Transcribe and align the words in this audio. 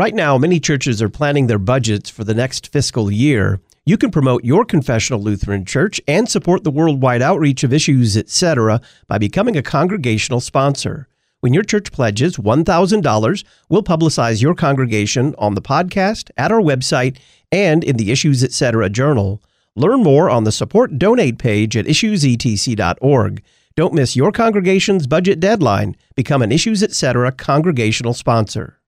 Right 0.00 0.14
now, 0.14 0.38
many 0.38 0.60
churches 0.60 1.02
are 1.02 1.10
planning 1.10 1.46
their 1.46 1.58
budgets 1.58 2.08
for 2.08 2.24
the 2.24 2.32
next 2.32 2.72
fiscal 2.72 3.10
year. 3.10 3.60
You 3.84 3.98
can 3.98 4.10
promote 4.10 4.46
your 4.46 4.64
confessional 4.64 5.20
Lutheran 5.20 5.66
church 5.66 6.00
and 6.08 6.26
support 6.26 6.64
the 6.64 6.70
worldwide 6.70 7.20
outreach 7.20 7.64
of 7.64 7.74
issues, 7.74 8.16
etc., 8.16 8.80
by 9.08 9.18
becoming 9.18 9.58
a 9.58 9.62
congregational 9.62 10.40
sponsor. 10.40 11.06
When 11.40 11.52
your 11.52 11.64
church 11.64 11.92
pledges 11.92 12.38
$1,000, 12.38 13.44
we'll 13.68 13.82
publicize 13.82 14.40
your 14.40 14.54
congregation 14.54 15.34
on 15.36 15.54
the 15.54 15.60
podcast, 15.60 16.30
at 16.38 16.50
our 16.50 16.62
website, 16.62 17.18
and 17.52 17.84
in 17.84 17.98
the 17.98 18.10
Issues 18.10 18.42
Etc. 18.42 18.88
journal. 18.88 19.42
Learn 19.76 20.02
more 20.02 20.30
on 20.30 20.44
the 20.44 20.50
support 20.50 20.98
donate 20.98 21.38
page 21.38 21.76
at 21.76 21.84
issuesetc.org. 21.84 23.42
Don't 23.76 23.92
miss 23.92 24.16
your 24.16 24.32
congregation's 24.32 25.06
budget 25.06 25.40
deadline. 25.40 25.94
Become 26.16 26.40
an 26.40 26.52
Issues 26.52 26.82
Etc. 26.82 27.30
congregational 27.32 28.14
sponsor. 28.14 28.79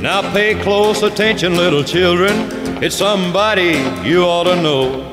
Now 0.00 0.22
pay 0.32 0.54
close 0.62 1.02
attention, 1.02 1.56
little 1.56 1.82
children. 1.82 2.32
It's 2.80 2.94
somebody 2.94 3.78
you 4.08 4.22
ought 4.22 4.44
to 4.44 4.54
know. 4.62 5.12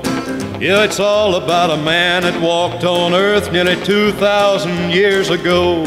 Yeah, 0.60 0.84
it's 0.84 1.00
all 1.00 1.36
about 1.36 1.72
a 1.72 1.82
man 1.82 2.22
that 2.22 2.40
walked 2.40 2.84
on 2.84 3.14
earth 3.14 3.52
nearly 3.52 3.84
2,000 3.84 4.92
years 4.92 5.32
ago. 5.32 5.82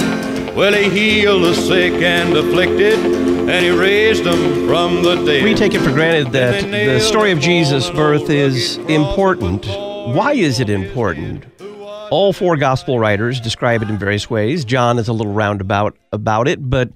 Well, 0.56 0.72
he 0.72 0.90
healed 0.90 1.44
the 1.44 1.54
sick 1.54 1.92
and 2.02 2.36
afflicted, 2.36 2.98
and 2.98 3.64
he 3.64 3.70
raised 3.70 4.24
them 4.24 4.66
from 4.66 5.04
the 5.04 5.14
dead. 5.24 5.44
We 5.44 5.54
take 5.54 5.74
it 5.74 5.80
for 5.80 5.92
granted 5.92 6.32
that 6.32 6.68
the 6.68 6.98
story 6.98 7.30
of 7.30 7.38
Jesus' 7.38 7.88
birth 7.90 8.28
is 8.28 8.78
important. 8.88 9.64
Why 9.66 10.32
is 10.32 10.58
it 10.58 10.68
important? 10.68 11.44
All 12.10 12.32
four 12.32 12.56
gospel 12.56 12.98
writers 12.98 13.40
describe 13.40 13.82
it 13.82 13.90
in 13.90 13.96
various 13.96 14.28
ways. 14.28 14.64
John 14.64 14.98
is 14.98 15.06
a 15.06 15.12
little 15.12 15.32
roundabout 15.32 15.96
about 16.12 16.48
it, 16.48 16.68
but 16.68 16.90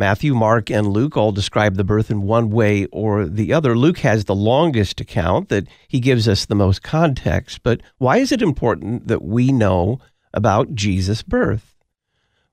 Matthew, 0.00 0.32
Mark, 0.32 0.70
and 0.70 0.86
Luke 0.86 1.16
all 1.16 1.32
describe 1.32 1.74
the 1.74 1.82
birth 1.82 2.08
in 2.08 2.22
one 2.22 2.50
way 2.50 2.86
or 2.92 3.26
the 3.26 3.52
other. 3.52 3.76
Luke 3.76 3.98
has 3.98 4.24
the 4.26 4.34
longest 4.34 5.00
account 5.00 5.48
that 5.48 5.66
he 5.88 5.98
gives 5.98 6.28
us 6.28 6.46
the 6.46 6.54
most 6.54 6.84
context. 6.84 7.64
But 7.64 7.80
why 7.98 8.18
is 8.18 8.30
it 8.30 8.40
important 8.40 9.08
that 9.08 9.22
we 9.22 9.50
know 9.50 9.98
about 10.32 10.76
Jesus' 10.76 11.24
birth? 11.24 11.74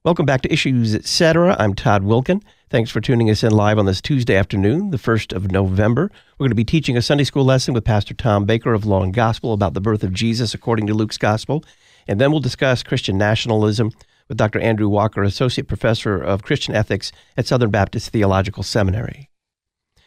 Welcome 0.03 0.25
back 0.25 0.41
to 0.41 0.51
Issues 0.51 0.95
Etc. 0.95 1.55
I'm 1.59 1.75
Todd 1.75 2.01
Wilken. 2.01 2.41
Thanks 2.71 2.89
for 2.89 2.99
tuning 2.99 3.29
us 3.29 3.43
in 3.43 3.51
live 3.51 3.77
on 3.77 3.85
this 3.85 4.01
Tuesday 4.01 4.35
afternoon, 4.35 4.89
the 4.89 4.97
1st 4.97 5.31
of 5.31 5.51
November. 5.51 6.09
We're 6.39 6.45
going 6.45 6.49
to 6.49 6.55
be 6.55 6.65
teaching 6.65 6.97
a 6.97 7.01
Sunday 7.03 7.25
school 7.25 7.45
lesson 7.45 7.75
with 7.75 7.85
Pastor 7.85 8.15
Tom 8.15 8.45
Baker 8.45 8.73
of 8.73 8.85
and 8.85 9.13
Gospel 9.13 9.53
about 9.53 9.75
the 9.75 9.81
birth 9.81 10.03
of 10.03 10.13
Jesus 10.13 10.55
according 10.55 10.87
to 10.87 10.95
Luke's 10.95 11.19
Gospel. 11.19 11.63
And 12.07 12.19
then 12.19 12.31
we'll 12.31 12.39
discuss 12.39 12.81
Christian 12.81 13.19
nationalism 13.19 13.91
with 14.27 14.37
Dr. 14.37 14.59
Andrew 14.59 14.89
Walker, 14.89 15.23
Associate 15.23 15.67
Professor 15.67 16.21
of 16.21 16.43
Christian 16.43 16.75
Ethics 16.75 17.11
at 17.37 17.47
Southern 17.47 17.71
Baptist 17.71 18.09
Theological 18.09 18.63
Seminary. 18.63 19.29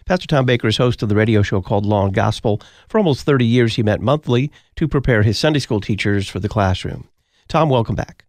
Pastor 0.07 0.27
Tom 0.27 0.47
Baker 0.47 0.69
is 0.69 0.79
host 0.79 1.03
of 1.03 1.11
the 1.11 1.15
radio 1.15 1.43
show 1.43 1.61
called 1.61 1.85
Law 1.85 2.07
and 2.07 2.15
Gospel. 2.15 2.63
For 2.89 2.97
almost 2.97 3.27
30 3.27 3.45
years, 3.45 3.77
he 3.77 3.83
met 3.83 4.01
monthly 4.01 4.51
to 4.77 4.89
prepare 4.89 5.23
his 5.23 5.39
Sunday 5.39 5.59
school 5.59 5.83
teachers 5.83 6.29
for 6.29 6.41
the 6.41 6.49
classroom. 6.49 7.09
Tom, 7.49 7.69
welcome 7.69 7.95
back. 7.95 8.25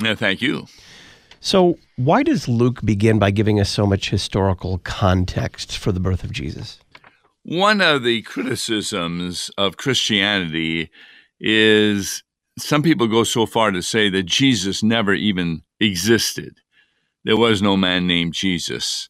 Yeah, 0.00 0.14
thank 0.14 0.40
you. 0.40 0.66
So, 1.40 1.78
why 1.96 2.22
does 2.22 2.46
Luke 2.46 2.80
begin 2.84 3.18
by 3.18 3.32
giving 3.32 3.58
us 3.58 3.68
so 3.68 3.84
much 3.84 4.10
historical 4.10 4.78
context 4.78 5.76
for 5.76 5.90
the 5.90 5.98
birth 5.98 6.22
of 6.22 6.30
Jesus? 6.30 6.78
One 7.42 7.80
of 7.80 8.04
the 8.04 8.22
criticisms 8.22 9.50
of 9.58 9.76
Christianity 9.76 10.90
is 11.40 12.22
some 12.58 12.82
people 12.82 13.06
go 13.06 13.24
so 13.24 13.46
far 13.46 13.70
to 13.70 13.82
say 13.82 14.10
that 14.10 14.24
Jesus 14.24 14.82
never 14.82 15.14
even 15.14 15.62
existed. 15.80 16.58
There 17.24 17.36
was 17.36 17.62
no 17.62 17.76
man 17.76 18.06
named 18.06 18.34
Jesus. 18.34 19.08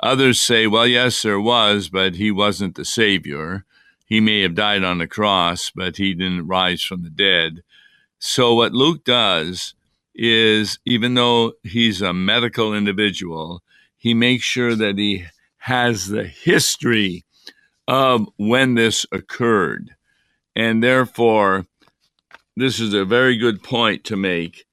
Others 0.00 0.40
say, 0.40 0.66
well, 0.66 0.86
yes, 0.86 1.22
there 1.22 1.40
was, 1.40 1.88
but 1.88 2.14
he 2.14 2.30
wasn't 2.30 2.76
the 2.76 2.84
Savior. 2.84 3.64
He 4.06 4.20
may 4.20 4.42
have 4.42 4.54
died 4.54 4.84
on 4.84 4.98
the 4.98 5.06
cross, 5.06 5.70
but 5.74 5.96
he 5.96 6.14
didn't 6.14 6.46
rise 6.46 6.82
from 6.82 7.02
the 7.02 7.10
dead. 7.10 7.62
So, 8.18 8.54
what 8.54 8.72
Luke 8.72 9.04
does 9.04 9.74
is, 10.14 10.78
even 10.86 11.14
though 11.14 11.52
he's 11.62 12.00
a 12.00 12.12
medical 12.12 12.74
individual, 12.74 13.62
he 13.96 14.14
makes 14.14 14.44
sure 14.44 14.74
that 14.74 14.98
he 14.98 15.26
has 15.58 16.06
the 16.06 16.24
history 16.24 17.24
of 17.86 18.28
when 18.36 18.74
this 18.74 19.04
occurred. 19.12 19.90
And 20.56 20.82
therefore, 20.82 21.66
this 22.58 22.80
is 22.80 22.92
a 22.92 23.04
very 23.04 23.36
good 23.36 23.62
point 23.62 24.04
to 24.04 24.16
make 24.16 24.64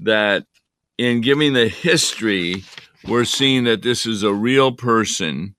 that 0.00 0.44
in 0.96 1.20
giving 1.20 1.52
the 1.52 1.68
history, 1.68 2.64
we're 3.06 3.24
seeing 3.24 3.64
that 3.64 3.82
this 3.82 4.06
is 4.06 4.22
a 4.22 4.32
real 4.32 4.72
person 4.72 5.54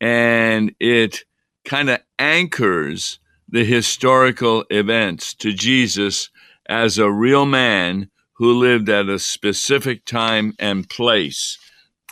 and 0.00 0.74
it 0.80 1.24
kind 1.64 1.90
of 1.90 2.00
anchors 2.18 3.18
the 3.48 3.64
historical 3.64 4.64
events 4.70 5.34
to 5.34 5.52
Jesus 5.52 6.30
as 6.68 6.98
a 6.98 7.10
real 7.10 7.44
man 7.44 8.10
who 8.34 8.58
lived 8.58 8.88
at 8.88 9.08
a 9.08 9.18
specific 9.18 10.04
time 10.04 10.54
and 10.58 10.88
place. 10.88 11.58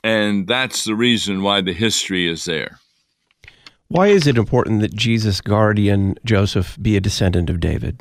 And 0.05 0.47
that's 0.47 0.85
the 0.85 0.95
reason 0.95 1.43
why 1.43 1.63
the 1.63 1.73
history 1.73 2.31
is 2.31 2.45
there. 2.45 2.79
Why 3.89 4.09
is 4.09 4.27
it 4.27 4.39
important 4.39 4.81
that 4.81 4.95
Jesus' 4.95 5.41
guardian, 5.41 6.15
Joseph, 6.25 6.79
be 6.81 6.97
a 6.97 7.01
descendant 7.01 7.51
of 7.51 7.61
David? 7.61 8.01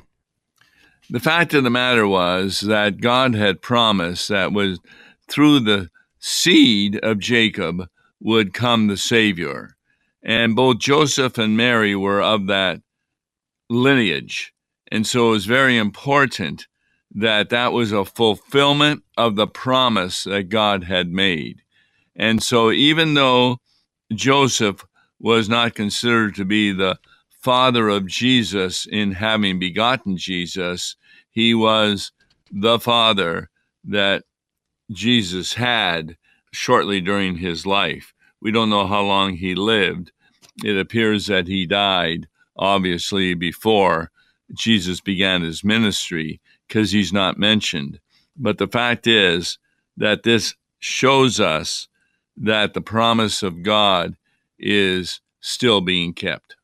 The 1.11 1.19
fact 1.19 1.53
of 1.53 1.65
the 1.65 1.69
matter 1.69 2.07
was 2.07 2.61
that 2.61 3.01
God 3.01 3.35
had 3.35 3.61
promised 3.61 4.29
that 4.29 4.53
was 4.53 4.79
through 5.27 5.59
the 5.59 5.89
seed 6.19 6.97
of 7.03 7.19
Jacob 7.19 7.89
would 8.21 8.53
come 8.53 8.87
the 8.87 8.95
Savior. 8.95 9.75
And 10.23 10.55
both 10.55 10.77
Joseph 10.77 11.37
and 11.37 11.57
Mary 11.57 11.97
were 11.97 12.21
of 12.21 12.47
that 12.47 12.81
lineage. 13.69 14.53
And 14.89 15.05
so 15.05 15.27
it 15.27 15.31
was 15.31 15.45
very 15.45 15.77
important 15.77 16.67
that 17.13 17.49
that 17.49 17.73
was 17.73 17.91
a 17.91 18.05
fulfillment 18.05 19.03
of 19.17 19.35
the 19.35 19.47
promise 19.47 20.23
that 20.23 20.47
God 20.47 20.85
had 20.85 21.11
made. 21.11 21.61
And 22.15 22.41
so 22.41 22.71
even 22.71 23.15
though 23.15 23.57
Joseph 24.13 24.85
was 25.19 25.49
not 25.49 25.75
considered 25.75 26.35
to 26.35 26.45
be 26.45 26.71
the 26.71 26.97
father 27.41 27.89
of 27.89 28.05
Jesus 28.05 28.85
in 28.85 29.11
having 29.11 29.59
begotten 29.59 30.15
Jesus, 30.15 30.95
he 31.31 31.53
was 31.53 32.11
the 32.51 32.79
father 32.79 33.49
that 33.83 34.23
Jesus 34.91 35.53
had 35.53 36.17
shortly 36.51 37.01
during 37.01 37.37
his 37.37 37.65
life. 37.65 38.13
We 38.41 38.51
don't 38.51 38.69
know 38.69 38.85
how 38.85 39.01
long 39.01 39.35
he 39.37 39.55
lived. 39.55 40.11
It 40.63 40.77
appears 40.77 41.27
that 41.27 41.47
he 41.47 41.65
died, 41.65 42.27
obviously, 42.57 43.33
before 43.33 44.11
Jesus 44.53 44.99
began 44.99 45.41
his 45.41 45.63
ministry 45.63 46.41
because 46.67 46.91
he's 46.91 47.13
not 47.13 47.39
mentioned. 47.39 47.99
But 48.35 48.57
the 48.57 48.67
fact 48.67 49.07
is 49.07 49.57
that 49.97 50.23
this 50.23 50.55
shows 50.79 51.39
us 51.39 51.87
that 52.35 52.73
the 52.73 52.81
promise 52.81 53.43
of 53.43 53.63
God 53.63 54.15
is 54.59 55.21
still 55.39 55.81
being 55.81 56.13
kept. 56.13 56.55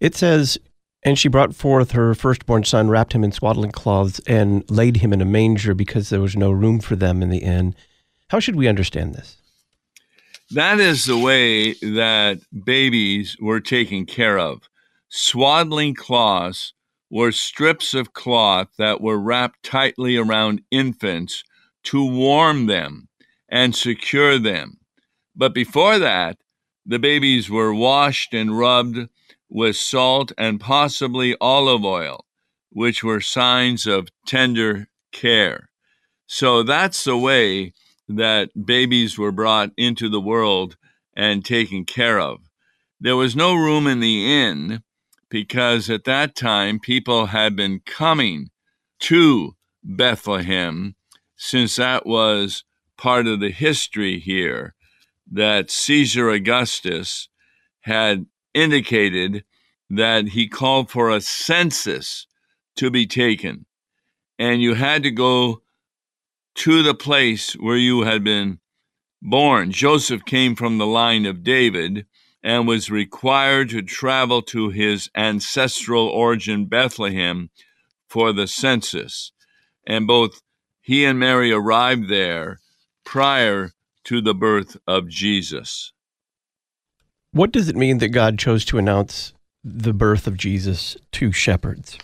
It 0.00 0.14
says 0.14 0.58
and 1.02 1.18
she 1.18 1.28
brought 1.28 1.54
forth 1.54 1.92
her 1.92 2.14
firstborn 2.14 2.64
son, 2.64 2.88
wrapped 2.88 3.12
him 3.12 3.24
in 3.24 3.32
swaddling 3.32 3.70
cloths, 3.70 4.20
and 4.26 4.68
laid 4.70 4.98
him 4.98 5.12
in 5.12 5.20
a 5.20 5.26
manger 5.26 5.74
because 5.74 6.08
there 6.08 6.20
was 6.20 6.36
no 6.36 6.50
room 6.50 6.80
for 6.80 6.96
them 6.96 7.22
in 7.22 7.28
the 7.28 7.38
inn. 7.38 7.74
How 8.30 8.40
should 8.40 8.56
we 8.56 8.68
understand 8.68 9.14
this? 9.14 9.36
That 10.50 10.80
is 10.80 11.04
the 11.04 11.18
way 11.18 11.74
that 11.74 12.40
babies 12.64 13.36
were 13.40 13.60
taken 13.60 14.06
care 14.06 14.38
of. 14.38 14.68
Swaddling 15.08 15.94
cloths 15.94 16.72
were 17.10 17.32
strips 17.32 17.94
of 17.94 18.12
cloth 18.12 18.68
that 18.78 19.00
were 19.00 19.18
wrapped 19.18 19.62
tightly 19.62 20.16
around 20.16 20.62
infants 20.70 21.44
to 21.84 22.04
warm 22.04 22.66
them 22.66 23.08
and 23.48 23.74
secure 23.74 24.38
them. 24.38 24.78
But 25.34 25.54
before 25.54 25.98
that, 25.98 26.38
the 26.84 26.98
babies 26.98 27.48
were 27.48 27.72
washed 27.72 28.34
and 28.34 28.58
rubbed 28.58 29.08
with 29.48 29.76
salt 29.76 30.32
and 30.36 30.60
possibly 30.60 31.36
olive 31.40 31.84
oil, 31.84 32.24
which 32.70 33.02
were 33.02 33.20
signs 33.20 33.86
of 33.86 34.08
tender 34.26 34.88
care. 35.12 35.70
So 36.26 36.62
that's 36.62 37.04
the 37.04 37.16
way 37.16 37.72
that 38.08 38.66
babies 38.66 39.18
were 39.18 39.32
brought 39.32 39.70
into 39.76 40.08
the 40.08 40.20
world 40.20 40.76
and 41.14 41.44
taken 41.44 41.84
care 41.84 42.20
of. 42.20 42.40
There 43.00 43.16
was 43.16 43.36
no 43.36 43.54
room 43.54 43.86
in 43.86 44.00
the 44.00 44.32
inn 44.32 44.82
because 45.30 45.90
at 45.90 46.04
that 46.04 46.34
time 46.34 46.78
people 46.78 47.26
had 47.26 47.54
been 47.54 47.80
coming 47.80 48.50
to 49.00 49.56
Bethlehem 49.82 50.94
since 51.36 51.76
that 51.76 52.06
was 52.06 52.64
part 52.96 53.26
of 53.26 53.40
the 53.40 53.50
history 53.50 54.18
here 54.18 54.74
that 55.30 55.70
Caesar 55.70 56.30
Augustus 56.30 57.28
had 57.82 58.26
indicated 58.54 59.44
that 59.90 60.28
he 60.28 60.48
called 60.48 60.90
for 60.90 61.10
a 61.10 61.20
census 61.20 62.26
to 62.76 62.90
be 62.90 63.06
taken. 63.06 63.66
And 64.38 64.62
you 64.62 64.74
had 64.74 65.02
to 65.02 65.10
go 65.10 65.62
to 66.56 66.82
the 66.82 66.94
place 66.94 67.52
where 67.54 67.76
you 67.76 68.02
had 68.02 68.22
been 68.22 68.60
born. 69.22 69.72
Joseph 69.72 70.24
came 70.24 70.54
from 70.54 70.78
the 70.78 70.86
line 70.86 71.26
of 71.26 71.42
David 71.42 72.06
and 72.42 72.68
was 72.68 72.90
required 72.90 73.70
to 73.70 73.82
travel 73.82 74.42
to 74.42 74.70
his 74.70 75.10
ancestral 75.16 76.08
origin, 76.08 76.66
Bethlehem, 76.66 77.50
for 78.08 78.32
the 78.32 78.46
census. 78.46 79.32
And 79.86 80.06
both 80.06 80.40
he 80.80 81.04
and 81.04 81.18
Mary 81.18 81.52
arrived 81.52 82.08
there 82.08 82.60
prior 83.04 83.72
to 84.04 84.20
the 84.20 84.34
birth 84.34 84.76
of 84.86 85.08
Jesus. 85.08 85.92
What 87.32 87.52
does 87.52 87.68
it 87.68 87.76
mean 87.76 87.98
that 87.98 88.08
God 88.08 88.38
chose 88.38 88.64
to 88.66 88.78
announce 88.78 89.34
the 89.62 89.92
birth 89.92 90.26
of 90.26 90.36
Jesus 90.36 90.96
to 91.12 91.30
shepherds? 91.30 91.98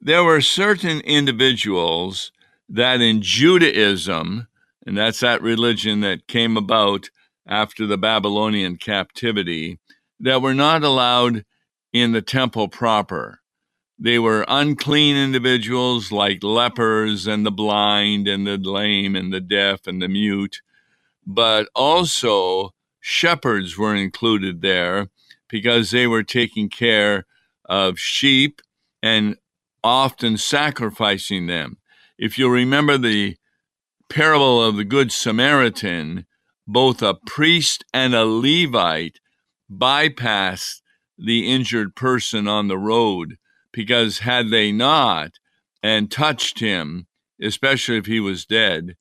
There 0.00 0.22
were 0.22 0.40
certain 0.40 1.00
individuals 1.00 2.30
that 2.68 3.00
in 3.00 3.20
Judaism, 3.20 4.46
and 4.86 4.96
that's 4.96 5.20
that 5.20 5.42
religion 5.42 6.00
that 6.00 6.28
came 6.28 6.56
about 6.56 7.10
after 7.48 7.84
the 7.86 7.98
Babylonian 7.98 8.76
captivity, 8.76 9.80
that 10.20 10.40
were 10.40 10.54
not 10.54 10.84
allowed 10.84 11.44
in 11.92 12.12
the 12.12 12.22
temple 12.22 12.68
proper. 12.68 13.40
They 13.98 14.20
were 14.20 14.44
unclean 14.46 15.16
individuals 15.16 16.12
like 16.12 16.44
lepers 16.44 17.26
and 17.26 17.44
the 17.44 17.50
blind 17.50 18.28
and 18.28 18.46
the 18.46 18.56
lame 18.56 19.16
and 19.16 19.32
the 19.32 19.40
deaf 19.40 19.88
and 19.88 20.00
the 20.00 20.08
mute, 20.08 20.60
but 21.26 21.68
also 21.74 22.74
shepherds 23.08 23.78
were 23.78 23.94
included 23.94 24.60
there 24.60 25.08
because 25.48 25.90
they 25.90 26.06
were 26.06 26.22
taking 26.22 26.68
care 26.68 27.24
of 27.64 27.98
sheep 27.98 28.60
and 29.02 29.34
often 29.82 30.36
sacrificing 30.36 31.46
them. 31.46 31.78
If 32.18 32.38
you 32.38 32.50
remember 32.50 32.98
the 32.98 33.38
parable 34.10 34.62
of 34.62 34.76
the 34.76 34.84
Good 34.84 35.10
Samaritan, 35.10 36.26
both 36.66 37.00
a 37.00 37.14
priest 37.14 37.82
and 37.94 38.14
a 38.14 38.26
Levite 38.26 39.20
bypassed 39.72 40.82
the 41.16 41.50
injured 41.50 41.96
person 41.96 42.46
on 42.46 42.68
the 42.68 42.78
road 42.78 43.38
because 43.72 44.18
had 44.18 44.50
they 44.50 44.70
not 44.70 45.30
and 45.82 46.10
touched 46.10 46.60
him, 46.60 47.06
especially 47.40 47.96
if 47.96 48.04
he 48.04 48.20
was 48.20 48.44
dead 48.44 48.96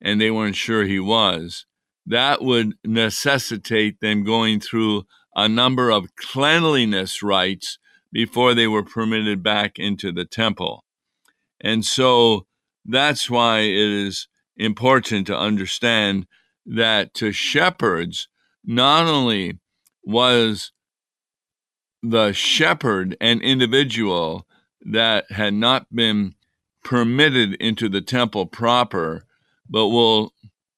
and 0.00 0.20
they 0.20 0.32
weren't 0.32 0.56
sure 0.56 0.84
he 0.84 0.98
was, 0.98 1.66
that 2.06 2.42
would 2.42 2.74
necessitate 2.84 4.00
them 4.00 4.24
going 4.24 4.60
through 4.60 5.04
a 5.34 5.48
number 5.48 5.90
of 5.90 6.14
cleanliness 6.16 7.22
rites 7.22 7.78
before 8.12 8.54
they 8.54 8.66
were 8.66 8.84
permitted 8.84 9.42
back 9.42 9.78
into 9.78 10.12
the 10.12 10.24
temple. 10.24 10.84
And 11.60 11.84
so 11.84 12.46
that's 12.84 13.30
why 13.30 13.60
it 13.60 13.74
is 13.74 14.28
important 14.56 15.26
to 15.26 15.36
understand 15.36 16.26
that 16.66 17.14
to 17.14 17.32
shepherds, 17.32 18.28
not 18.64 19.06
only 19.06 19.58
was 20.04 20.72
the 22.02 22.32
shepherd 22.32 23.16
an 23.20 23.40
individual 23.40 24.46
that 24.82 25.30
had 25.30 25.54
not 25.54 25.86
been 25.94 26.34
permitted 26.84 27.54
into 27.54 27.88
the 27.88 28.02
temple 28.02 28.46
proper, 28.46 29.24
but 29.68 29.88
we'll 29.88 30.33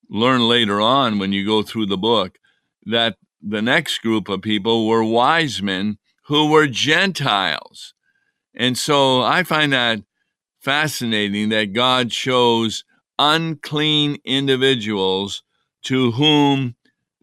learn 0.08 0.48
later 0.48 0.80
on 0.80 1.18
when 1.18 1.32
you 1.32 1.44
go 1.44 1.62
through 1.62 1.86
the 1.86 1.96
book 1.96 2.38
that 2.84 3.16
the 3.42 3.62
next 3.62 3.98
group 3.98 4.28
of 4.28 4.42
people 4.42 4.86
were 4.86 5.04
wise 5.04 5.62
men 5.62 5.98
who 6.26 6.50
were 6.50 6.66
Gentiles. 6.66 7.94
And 8.54 8.76
so 8.76 9.22
I 9.22 9.42
find 9.42 9.72
that 9.72 10.02
fascinating 10.60 11.50
that 11.50 11.72
God 11.72 12.10
chose 12.10 12.84
unclean 13.18 14.18
individuals 14.24 15.42
to 15.82 16.12
whom 16.12 16.74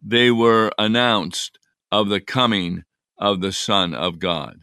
they 0.02 0.32
were 0.32 0.72
announced 0.78 1.60
of 1.92 2.10
the 2.10 2.22
coming 2.22 2.84
of 3.18 3.42
the 3.42 3.52
Son 3.52 3.94
of 3.94 4.20
God. 4.20 4.58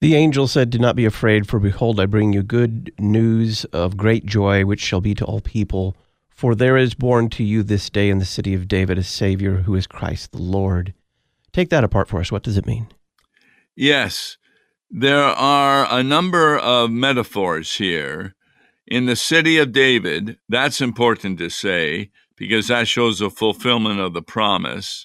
The 0.00 0.14
angel 0.14 0.46
said, 0.48 0.70
Do 0.70 0.78
not 0.78 0.96
be 0.96 1.04
afraid, 1.04 1.46
for 1.46 1.58
behold, 1.58 2.00
I 2.00 2.06
bring 2.06 2.32
you 2.32 2.42
good 2.42 2.90
news 2.98 3.64
of 3.66 3.96
great 3.96 4.24
joy, 4.24 4.64
which 4.64 4.80
shall 4.80 5.02
be 5.02 5.14
to 5.14 5.24
all 5.24 5.40
people. 5.40 5.96
For 6.40 6.54
there 6.54 6.78
is 6.78 6.94
born 6.94 7.28
to 7.32 7.44
you 7.44 7.62
this 7.62 7.90
day 7.90 8.08
in 8.08 8.18
the 8.18 8.24
city 8.24 8.54
of 8.54 8.66
David 8.66 8.96
a 8.96 9.02
Savior 9.02 9.56
who 9.56 9.74
is 9.74 9.86
Christ 9.86 10.32
the 10.32 10.40
Lord. 10.40 10.94
Take 11.52 11.68
that 11.68 11.84
apart 11.84 12.08
for 12.08 12.18
us. 12.18 12.32
What 12.32 12.42
does 12.42 12.56
it 12.56 12.66
mean? 12.66 12.86
Yes, 13.76 14.38
there 14.90 15.22
are 15.22 15.86
a 15.90 16.02
number 16.02 16.58
of 16.58 16.90
metaphors 16.90 17.76
here. 17.76 18.34
In 18.86 19.04
the 19.04 19.16
city 19.16 19.58
of 19.58 19.72
David, 19.72 20.38
that's 20.48 20.80
important 20.80 21.38
to 21.40 21.50
say 21.50 22.10
because 22.36 22.68
that 22.68 22.88
shows 22.88 23.18
the 23.18 23.28
fulfillment 23.28 24.00
of 24.00 24.14
the 24.14 24.22
promise. 24.22 25.04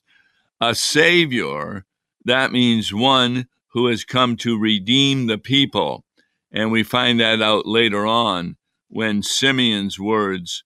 A 0.62 0.74
Savior, 0.74 1.84
that 2.24 2.54
means 2.54 2.94
one 2.94 3.50
who 3.74 3.88
has 3.88 4.06
come 4.06 4.38
to 4.38 4.58
redeem 4.58 5.28
the 5.28 5.38
people. 5.38 6.06
And 6.50 6.72
we 6.72 6.84
find 6.84 7.20
that 7.20 7.42
out 7.42 7.66
later 7.66 8.06
on 8.06 8.56
when 8.88 9.22
Simeon's 9.22 10.00
words 10.00 10.64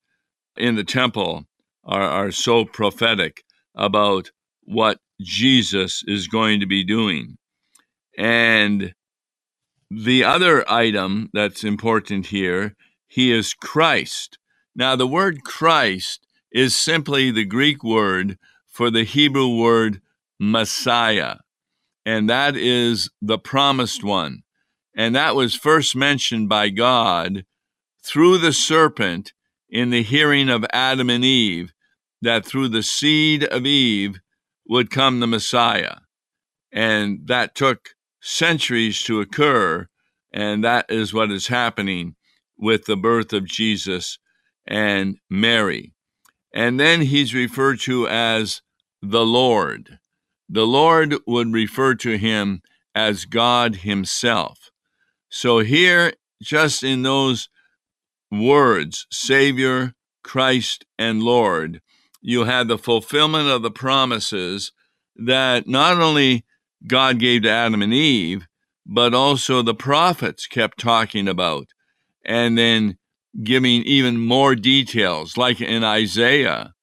in 0.56 0.76
the 0.76 0.84
temple 0.84 1.46
are, 1.84 2.02
are 2.02 2.30
so 2.30 2.64
prophetic 2.64 3.42
about 3.74 4.30
what 4.62 4.98
Jesus 5.20 6.02
is 6.06 6.28
going 6.28 6.60
to 6.60 6.66
be 6.66 6.84
doing. 6.84 7.36
And 8.16 8.94
the 9.90 10.24
other 10.24 10.70
item 10.70 11.30
that's 11.32 11.64
important 11.64 12.26
here, 12.26 12.76
he 13.06 13.32
is 13.32 13.54
Christ. 13.54 14.38
Now, 14.74 14.94
the 14.94 15.06
word 15.06 15.42
Christ 15.44 16.26
is 16.52 16.76
simply 16.76 17.30
the 17.30 17.44
Greek 17.44 17.82
word 17.82 18.38
for 18.68 18.90
the 18.90 19.04
Hebrew 19.04 19.56
word 19.56 20.00
Messiah, 20.38 21.36
and 22.06 22.30
that 22.30 22.56
is 22.56 23.10
the 23.20 23.38
promised 23.38 24.02
one. 24.02 24.42
And 24.94 25.14
that 25.14 25.36
was 25.36 25.54
first 25.54 25.94
mentioned 25.94 26.48
by 26.48 26.70
God 26.70 27.44
through 28.02 28.38
the 28.38 28.52
serpent 28.52 29.32
in 29.70 29.90
the 29.90 30.02
hearing 30.02 30.48
of 30.48 30.66
Adam 30.72 31.08
and 31.08 31.24
Eve 31.24 31.72
that 32.20 32.44
through 32.44 32.68
the 32.68 32.82
seed 32.82 33.44
of 33.44 33.64
Eve 33.64 34.20
would 34.68 34.90
come 34.90 35.20
the 35.20 35.26
Messiah. 35.26 35.96
And 36.72 37.26
that 37.26 37.54
took 37.54 37.90
centuries 38.20 39.02
to 39.04 39.20
occur. 39.20 39.88
And 40.32 40.62
that 40.64 40.86
is 40.90 41.14
what 41.14 41.30
is 41.30 41.46
happening 41.48 42.16
with 42.58 42.84
the 42.84 42.96
birth 42.96 43.32
of 43.32 43.46
Jesus 43.46 44.18
and 44.66 45.18
Mary. 45.28 45.92
And 46.52 46.78
then 46.78 47.00
he's 47.00 47.32
referred 47.32 47.80
to 47.80 48.06
as 48.08 48.60
the 49.00 49.24
Lord. 49.24 49.98
The 50.48 50.66
Lord 50.66 51.14
would 51.26 51.52
refer 51.52 51.94
to 51.96 52.18
him 52.18 52.60
as 52.94 53.24
God 53.24 53.76
Himself. 53.76 54.70
So 55.28 55.60
here, 55.60 56.12
just 56.42 56.82
in 56.82 57.02
those 57.02 57.48
words, 58.30 59.06
Savior, 59.10 59.94
Christ, 60.22 60.84
and 60.98 61.22
Lord, 61.22 61.80
you 62.20 62.44
had 62.44 62.68
the 62.68 62.78
fulfillment 62.78 63.48
of 63.48 63.62
the 63.62 63.70
promises 63.70 64.72
that 65.16 65.66
not 65.66 66.00
only 66.00 66.44
God 66.86 67.18
gave 67.18 67.42
to 67.42 67.50
Adam 67.50 67.82
and 67.82 67.92
Eve, 67.92 68.46
but 68.86 69.14
also 69.14 69.62
the 69.62 69.74
prophets 69.74 70.46
kept 70.46 70.78
talking 70.78 71.28
about, 71.28 71.68
and 72.24 72.56
then 72.56 72.96
giving 73.42 73.82
even 73.82 74.20
more 74.20 74.54
details, 74.54 75.36
like 75.36 75.60
in 75.60 75.84
Isaiah 75.84 76.74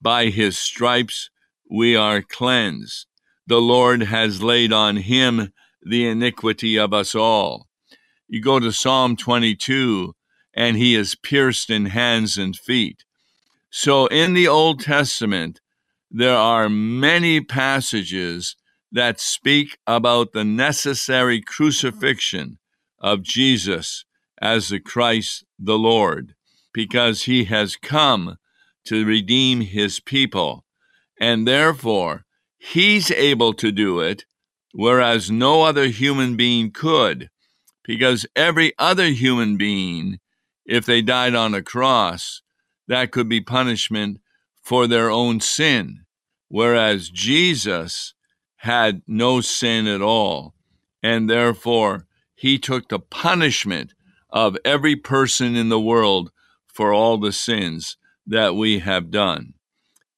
by 0.00 0.26
his 0.26 0.58
stripes 0.58 1.30
we 1.70 1.96
are 1.96 2.22
cleansed. 2.22 3.06
The 3.46 3.60
Lord 3.60 4.04
has 4.04 4.42
laid 4.42 4.72
on 4.72 4.96
him 4.96 5.52
the 5.82 6.06
iniquity 6.06 6.78
of 6.78 6.94
us 6.94 7.14
all. 7.14 7.68
You 8.28 8.40
go 8.40 8.58
to 8.58 8.72
Psalm 8.72 9.16
22, 9.16 10.14
and 10.54 10.76
he 10.76 10.94
is 10.94 11.14
pierced 11.14 11.70
in 11.70 11.86
hands 11.86 12.38
and 12.38 12.56
feet. 12.56 13.04
So 13.70 14.06
in 14.06 14.34
the 14.34 14.46
Old 14.48 14.80
Testament, 14.80 15.60
there 16.10 16.36
are 16.36 16.68
many 16.68 17.40
passages 17.40 18.56
that 18.92 19.18
speak 19.18 19.78
about 19.86 20.32
the 20.32 20.44
necessary 20.44 21.40
crucifixion 21.40 22.58
of 23.00 23.22
Jesus 23.22 24.04
as 24.40 24.68
the 24.68 24.78
Christ 24.78 25.44
the 25.58 25.76
Lord, 25.76 26.34
because 26.72 27.24
he 27.24 27.44
has 27.44 27.74
come 27.76 28.36
to 28.84 29.04
redeem 29.04 29.62
his 29.62 29.98
people. 29.98 30.64
And 31.20 31.46
therefore, 31.48 32.24
he's 32.58 33.10
able 33.10 33.54
to 33.54 33.72
do 33.72 33.98
it, 34.00 34.24
whereas 34.72 35.30
no 35.30 35.62
other 35.62 35.86
human 35.86 36.36
being 36.36 36.70
could, 36.70 37.30
because 37.84 38.26
every 38.36 38.72
other 38.78 39.06
human 39.06 39.56
being 39.56 40.18
if 40.64 40.86
they 40.86 41.02
died 41.02 41.34
on 41.34 41.54
a 41.54 41.62
cross, 41.62 42.42
that 42.88 43.10
could 43.10 43.28
be 43.28 43.40
punishment 43.40 44.20
for 44.62 44.86
their 44.86 45.10
own 45.10 45.40
sin. 45.40 46.00
Whereas 46.48 47.10
Jesus 47.10 48.14
had 48.56 49.02
no 49.06 49.40
sin 49.40 49.86
at 49.86 50.00
all. 50.00 50.54
And 51.02 51.28
therefore, 51.28 52.06
he 52.34 52.58
took 52.58 52.88
the 52.88 52.98
punishment 52.98 53.92
of 54.30 54.56
every 54.64 54.96
person 54.96 55.54
in 55.54 55.68
the 55.68 55.80
world 55.80 56.30
for 56.66 56.92
all 56.92 57.18
the 57.18 57.32
sins 57.32 57.96
that 58.26 58.54
we 58.54 58.80
have 58.80 59.10
done. 59.10 59.54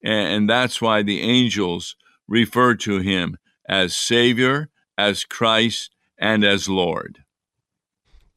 And 0.03 0.49
that's 0.49 0.81
why 0.81 1.03
the 1.03 1.21
angels 1.21 1.97
refer 2.29 2.75
to 2.76 2.99
him 2.99 3.37
as 3.69 3.97
Savior, 3.97 4.71
as 4.97 5.25
Christ, 5.25 5.91
and 6.19 6.45
as 6.45 6.69
Lord. 6.69 7.25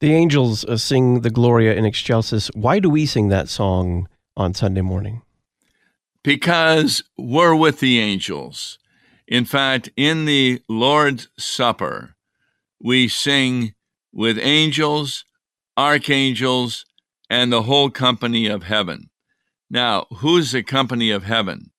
The 0.00 0.14
angels 0.14 0.64
uh, 0.64 0.78
sing 0.78 1.20
the 1.20 1.28
Gloria 1.28 1.74
in 1.74 1.84
Excelsis. 1.84 2.50
Why 2.54 2.78
do 2.78 2.88
we 2.88 3.04
sing 3.04 3.28
that 3.28 3.50
song 3.50 4.08
on 4.34 4.54
Sunday 4.54 4.80
morning? 4.80 5.20
Because 6.24 7.04
we're 7.18 7.54
with 7.54 7.80
the 7.80 8.00
angels. 8.00 8.78
In 9.28 9.44
fact, 9.44 9.90
in 9.98 10.24
the 10.24 10.62
Lord's 10.70 11.28
Supper, 11.38 12.14
we 12.82 13.08
sing 13.08 13.74
with 14.10 14.38
angels, 14.38 15.26
archangels, 15.76 16.86
and 17.28 17.52
the 17.52 17.62
whole 17.62 17.90
company 17.90 18.46
of 18.46 18.62
heaven. 18.62 19.10
Now, 19.68 20.06
who's 20.16 20.52
the 20.52 20.62
company 20.62 21.10
of 21.10 21.24
heaven? 21.24 21.72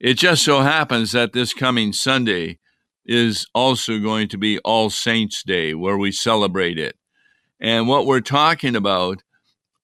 It 0.00 0.14
just 0.14 0.44
so 0.44 0.62
happens 0.62 1.12
that 1.12 1.32
this 1.32 1.54
coming 1.54 1.92
Sunday 1.92 2.58
is 3.06 3.46
also 3.54 4.00
going 4.00 4.26
to 4.28 4.36
be 4.36 4.58
All 4.60 4.90
Saints' 4.90 5.44
Day, 5.44 5.74
where 5.74 5.96
we 5.96 6.10
celebrate 6.10 6.76
it. 6.76 6.96
And 7.60 7.88
what 7.88 8.06
we're 8.06 8.20
talking 8.20 8.76
about 8.76 9.22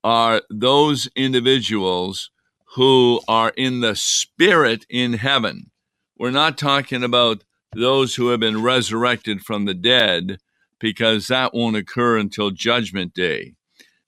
are 0.03 0.43
those 0.51 1.09
individuals 1.17 2.31
who 2.75 3.21
are 3.27 3.53
in 3.57 3.81
the 3.81 3.97
spirit 3.97 4.85
in 4.89 5.15
heaven. 5.15 5.71
We're 6.19 6.31
not 6.31 6.59
talking 6.59 7.03
about 7.03 7.45
those 7.75 8.15
who 8.15 8.29
have 8.29 8.41
been 8.41 8.63
resurrected 8.63 9.43
from 9.43 9.65
the 9.65 9.75
dead, 9.75 10.39
because 10.79 11.29
that 11.29 11.55
won't 11.55 11.77
occur 11.77 12.19
until 12.19 12.51
Judgment 12.51 13.15
Day. 13.15 13.55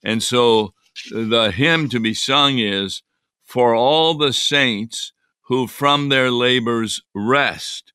And 0.05 0.23
so 0.23 0.75
the 1.11 1.51
hymn 1.51 1.89
to 1.89 1.99
be 1.99 2.15
sung 2.15 2.59
is 2.59 3.03
For 3.47 3.75
all 3.75 4.15
the 4.15 4.33
saints 4.33 5.13
who 5.43 5.69
from 5.69 6.09
their 6.09 6.31
labors 6.31 7.03
rest. 7.15 7.93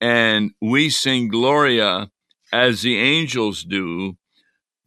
And 0.00 0.52
we 0.60 0.88
sing 0.90 1.28
Gloria 1.28 2.10
as 2.52 2.82
the 2.82 2.98
angels 2.98 3.62
do 3.62 4.16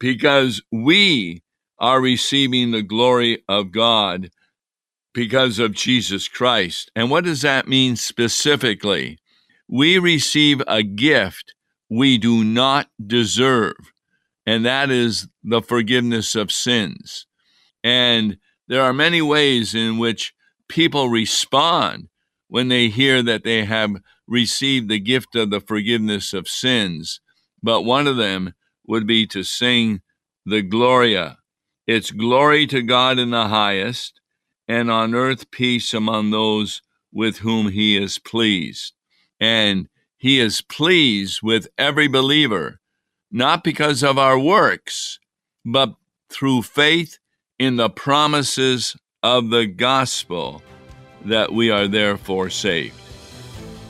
because 0.00 0.60
we 0.72 1.42
are 1.78 2.00
receiving 2.00 2.72
the 2.72 2.82
glory 2.82 3.44
of 3.48 3.70
God 3.70 4.30
because 5.14 5.58
of 5.58 5.72
Jesus 5.72 6.26
Christ. 6.26 6.90
And 6.96 7.10
what 7.10 7.24
does 7.24 7.42
that 7.42 7.68
mean 7.68 7.96
specifically? 7.96 9.18
We 9.68 9.98
receive 9.98 10.62
a 10.66 10.82
gift 10.82 11.54
we 11.88 12.18
do 12.18 12.42
not 12.44 12.88
deserve, 13.04 13.76
and 14.46 14.64
that 14.64 14.90
is 14.90 15.28
the 15.42 15.62
forgiveness 15.62 16.34
of 16.34 16.52
sins. 16.52 17.26
And 17.82 18.38
there 18.68 18.82
are 18.82 18.92
many 18.92 19.22
ways 19.22 19.74
in 19.74 19.98
which 19.98 20.32
people 20.68 21.08
respond 21.08 22.08
when 22.48 22.68
they 22.68 22.88
hear 22.88 23.22
that 23.22 23.44
they 23.44 23.64
have 23.64 23.96
received 24.26 24.88
the 24.88 25.00
gift 25.00 25.34
of 25.34 25.50
the 25.50 25.60
forgiveness 25.60 26.32
of 26.32 26.48
sins. 26.48 27.20
But 27.62 27.82
one 27.82 28.06
of 28.06 28.16
them 28.16 28.54
would 28.90 29.06
be 29.06 29.26
to 29.28 29.42
sing 29.42 30.02
the 30.44 30.60
Gloria. 30.60 31.38
It's 31.86 32.10
glory 32.10 32.66
to 32.66 32.82
God 32.82 33.18
in 33.18 33.30
the 33.30 33.48
highest, 33.48 34.20
and 34.68 34.90
on 34.90 35.14
earth 35.14 35.50
peace 35.50 35.94
among 35.94 36.30
those 36.30 36.82
with 37.12 37.38
whom 37.38 37.70
he 37.70 37.96
is 37.96 38.18
pleased. 38.18 38.92
And 39.40 39.88
he 40.18 40.38
is 40.38 40.60
pleased 40.60 41.40
with 41.42 41.68
every 41.78 42.08
believer, 42.08 42.80
not 43.30 43.64
because 43.64 44.02
of 44.02 44.18
our 44.18 44.38
works, 44.38 45.18
but 45.64 45.94
through 46.28 46.62
faith 46.62 47.18
in 47.58 47.76
the 47.76 47.90
promises 47.90 48.96
of 49.22 49.50
the 49.50 49.66
gospel 49.66 50.62
that 51.24 51.52
we 51.52 51.70
are 51.70 51.88
therefore 51.88 52.50
saved. 52.50 53.09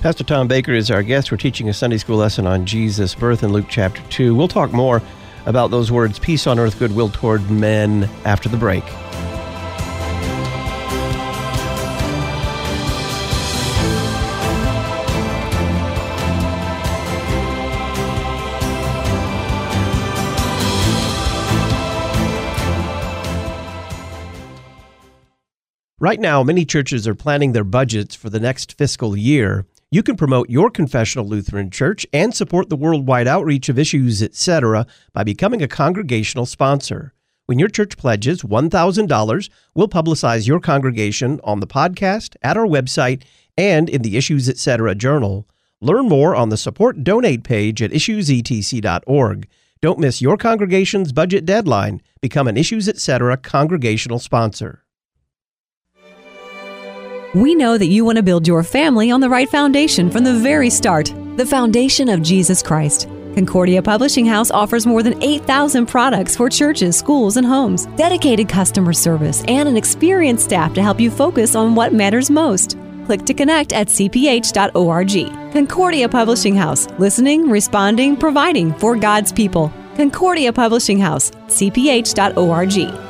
Pastor 0.00 0.24
Tom 0.24 0.48
Baker 0.48 0.72
is 0.72 0.90
our 0.90 1.02
guest. 1.02 1.30
We're 1.30 1.36
teaching 1.36 1.68
a 1.68 1.74
Sunday 1.74 1.98
school 1.98 2.16
lesson 2.16 2.46
on 2.46 2.64
Jesus' 2.64 3.14
birth 3.14 3.42
in 3.42 3.52
Luke 3.52 3.66
chapter 3.68 4.00
2. 4.08 4.34
We'll 4.34 4.48
talk 4.48 4.72
more 4.72 5.02
about 5.44 5.70
those 5.70 5.92
words, 5.92 6.18
peace 6.18 6.46
on 6.46 6.58
earth, 6.58 6.78
goodwill 6.78 7.10
toward 7.10 7.50
men, 7.50 8.08
after 8.24 8.48
the 8.48 8.56
break. 8.56 8.82
Right 26.02 26.18
now, 26.18 26.42
many 26.42 26.64
churches 26.64 27.06
are 27.06 27.14
planning 27.14 27.52
their 27.52 27.64
budgets 27.64 28.14
for 28.14 28.30
the 28.30 28.40
next 28.40 28.78
fiscal 28.78 29.14
year. 29.14 29.66
You 29.92 30.04
can 30.04 30.16
promote 30.16 30.48
your 30.48 30.70
confessional 30.70 31.26
Lutheran 31.26 31.68
church 31.68 32.06
and 32.12 32.32
support 32.32 32.68
the 32.68 32.76
worldwide 32.76 33.26
outreach 33.26 33.68
of 33.68 33.76
issues, 33.76 34.22
etc., 34.22 34.86
by 35.12 35.24
becoming 35.24 35.62
a 35.62 35.68
congregational 35.68 36.46
sponsor. 36.46 37.12
When 37.46 37.58
your 37.58 37.68
church 37.68 37.96
pledges 37.96 38.42
$1,000, 38.42 39.50
we'll 39.74 39.88
publicize 39.88 40.46
your 40.46 40.60
congregation 40.60 41.40
on 41.42 41.58
the 41.58 41.66
podcast, 41.66 42.36
at 42.40 42.56
our 42.56 42.66
website, 42.66 43.24
and 43.58 43.88
in 43.88 44.02
the 44.02 44.16
Issues 44.16 44.48
Etc. 44.48 44.94
journal. 44.94 45.48
Learn 45.80 46.08
more 46.08 46.36
on 46.36 46.50
the 46.50 46.56
support 46.56 47.02
donate 47.02 47.42
page 47.42 47.82
at 47.82 47.90
issuesetc.org. 47.90 49.48
Don't 49.82 49.98
miss 49.98 50.22
your 50.22 50.36
congregation's 50.36 51.10
budget 51.10 51.44
deadline. 51.44 52.00
Become 52.20 52.46
an 52.46 52.56
Issues 52.56 52.88
Etc. 52.88 53.36
congregational 53.38 54.20
sponsor. 54.20 54.84
We 57.34 57.54
know 57.54 57.78
that 57.78 57.86
you 57.86 58.04
want 58.04 58.16
to 58.16 58.24
build 58.24 58.48
your 58.48 58.64
family 58.64 59.12
on 59.12 59.20
the 59.20 59.30
right 59.30 59.48
foundation 59.48 60.10
from 60.10 60.24
the 60.24 60.34
very 60.34 60.68
start 60.68 61.14
the 61.36 61.46
foundation 61.46 62.08
of 62.08 62.20
Jesus 62.20 62.62
Christ. 62.62 63.08
Concordia 63.34 63.80
Publishing 63.80 64.26
House 64.26 64.50
offers 64.50 64.84
more 64.84 65.02
than 65.02 65.22
8,000 65.22 65.86
products 65.86 66.36
for 66.36 66.50
churches, 66.50 66.98
schools, 66.98 67.36
and 67.38 67.46
homes, 67.46 67.86
dedicated 67.96 68.48
customer 68.48 68.92
service, 68.92 69.44
and 69.46 69.68
an 69.68 69.76
experienced 69.76 70.44
staff 70.44 70.74
to 70.74 70.82
help 70.82 71.00
you 71.00 71.10
focus 71.10 71.54
on 71.54 71.74
what 71.74 71.94
matters 71.94 72.30
most. 72.30 72.76
Click 73.06 73.24
to 73.24 73.32
connect 73.32 73.72
at 73.72 73.86
cph.org. 73.86 75.52
Concordia 75.52 76.08
Publishing 76.08 76.56
House, 76.56 76.88
listening, 76.98 77.48
responding, 77.48 78.16
providing 78.16 78.74
for 78.74 78.96
God's 78.96 79.32
people. 79.32 79.72
Concordia 79.96 80.52
Publishing 80.52 80.98
House, 80.98 81.30
cph.org. 81.46 83.09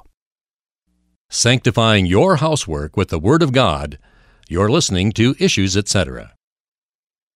sanctifying 1.33 2.05
your 2.05 2.35
housework 2.35 2.97
with 2.97 3.07
the 3.07 3.17
Word 3.17 3.41
of 3.41 3.53
God. 3.53 3.97
You're 4.49 4.69
listening 4.69 5.13
to 5.13 5.33
Issues, 5.39 5.77
etc. 5.77 6.33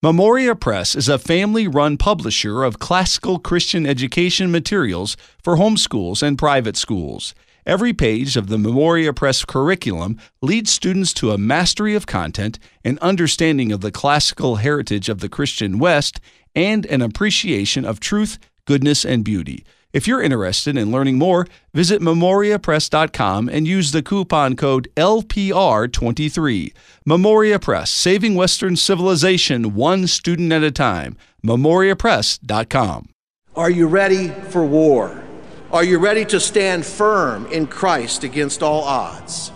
Memoria 0.03 0.53
Press 0.53 0.95
is 0.95 1.07
a 1.07 1.17
family 1.17 1.65
run 1.65 1.95
publisher 1.95 2.63
of 2.63 2.77
classical 2.77 3.39
Christian 3.39 3.85
education 3.85 4.51
materials 4.51 5.15
for 5.41 5.55
homeschools 5.55 6.21
and 6.21 6.37
private 6.37 6.75
schools. 6.75 7.33
Every 7.65 7.93
page 7.93 8.35
of 8.35 8.47
the 8.47 8.57
Memoria 8.57 9.13
Press 9.13 9.45
curriculum 9.45 10.19
leads 10.41 10.73
students 10.73 11.13
to 11.13 11.31
a 11.31 11.37
mastery 11.37 11.95
of 11.95 12.05
content, 12.05 12.59
an 12.83 12.99
understanding 13.01 13.71
of 13.71 13.79
the 13.79 13.91
classical 13.93 14.57
heritage 14.57 15.07
of 15.07 15.21
the 15.21 15.29
Christian 15.29 15.79
West, 15.79 16.19
and 16.53 16.85
an 16.87 17.01
appreciation 17.01 17.85
of 17.85 18.01
truth, 18.01 18.39
goodness, 18.65 19.05
and 19.05 19.23
beauty. 19.23 19.63
If 19.95 20.07
you're 20.09 20.21
interested 20.21 20.77
in 20.77 20.91
learning 20.91 21.17
more, 21.17 21.47
visit 21.73 22.01
memoriapress.com 22.01 23.47
and 23.47 23.65
use 23.65 23.93
the 23.93 24.03
coupon 24.03 24.57
code 24.57 24.89
LPR23. 24.97 26.73
Memoria 27.05 27.59
Press, 27.59 27.91
saving 27.91 28.35
Western 28.35 28.75
civilization 28.75 29.73
one 29.73 30.05
student 30.07 30.51
at 30.51 30.63
a 30.63 30.71
time. 30.71 31.15
memoriapress.com. 31.45 33.07
Are 33.55 33.69
you 33.69 33.87
ready 33.87 34.31
for 34.49 34.65
war? 34.65 35.23
Are 35.71 35.85
you 35.85 35.97
ready 35.97 36.25
to 36.25 36.41
stand 36.41 36.85
firm 36.85 37.45
in 37.45 37.65
Christ 37.65 38.25
against 38.25 38.61
all 38.61 38.83
odds? 38.83 39.53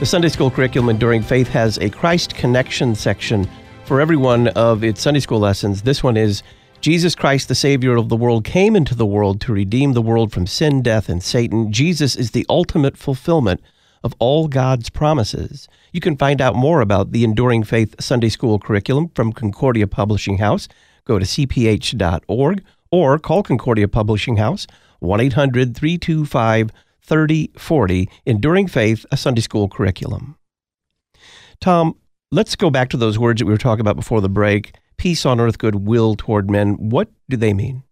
The 0.00 0.06
Sunday 0.06 0.30
school 0.30 0.50
curriculum 0.50 0.88
Enduring 0.88 1.20
Faith 1.20 1.48
has 1.48 1.76
a 1.76 1.90
Christ 1.90 2.34
Connection 2.34 2.94
section 2.94 3.46
for 3.84 4.00
every 4.00 4.16
one 4.16 4.48
of 4.48 4.82
its 4.82 5.02
Sunday 5.02 5.20
school 5.20 5.40
lessons. 5.40 5.82
This 5.82 6.02
one 6.02 6.16
is 6.16 6.42
Jesus 6.80 7.14
Christ, 7.14 7.48
the 7.48 7.54
Savior 7.54 7.96
of 7.96 8.08
the 8.08 8.16
world, 8.16 8.46
came 8.46 8.74
into 8.74 8.94
the 8.94 9.04
world 9.04 9.38
to 9.42 9.52
redeem 9.52 9.92
the 9.92 10.00
world 10.00 10.32
from 10.32 10.46
sin, 10.46 10.80
death, 10.80 11.10
and 11.10 11.22
Satan. 11.22 11.70
Jesus 11.70 12.16
is 12.16 12.30
the 12.30 12.46
ultimate 12.48 12.96
fulfillment 12.96 13.60
of 14.02 14.14
all 14.18 14.48
God's 14.48 14.88
promises. 14.88 15.68
You 15.92 16.00
can 16.00 16.16
find 16.16 16.40
out 16.40 16.56
more 16.56 16.80
about 16.80 17.12
the 17.12 17.24
Enduring 17.24 17.62
Faith 17.62 17.94
Sunday 18.00 18.30
School 18.30 18.58
curriculum 18.58 19.10
from 19.14 19.34
Concordia 19.34 19.86
Publishing 19.86 20.38
House. 20.38 20.66
Go 21.04 21.18
to 21.18 21.24
cph.org 21.24 22.64
or 22.90 23.18
call 23.18 23.42
Concordia 23.42 23.88
Publishing 23.88 24.36
House 24.36 24.66
1 25.00 25.20
800 25.20 25.76
325 25.76 26.70
3040. 27.02 28.08
Enduring 28.26 28.68
Faith, 28.68 29.04
a 29.10 29.16
Sunday 29.16 29.40
School 29.40 29.68
curriculum. 29.68 30.36
Tom, 31.60 31.96
let's 32.30 32.56
go 32.56 32.70
back 32.70 32.90
to 32.90 32.96
those 32.96 33.18
words 33.18 33.40
that 33.40 33.46
we 33.46 33.52
were 33.52 33.58
talking 33.58 33.80
about 33.80 33.96
before 33.96 34.20
the 34.20 34.28
break 34.28 34.74
peace 35.02 35.26
on 35.26 35.40
earth, 35.40 35.58
goodwill 35.58 36.14
toward 36.14 36.48
men. 36.48 36.74
What 36.74 37.08
do 37.28 37.36
they 37.36 37.52
mean? 37.52 37.82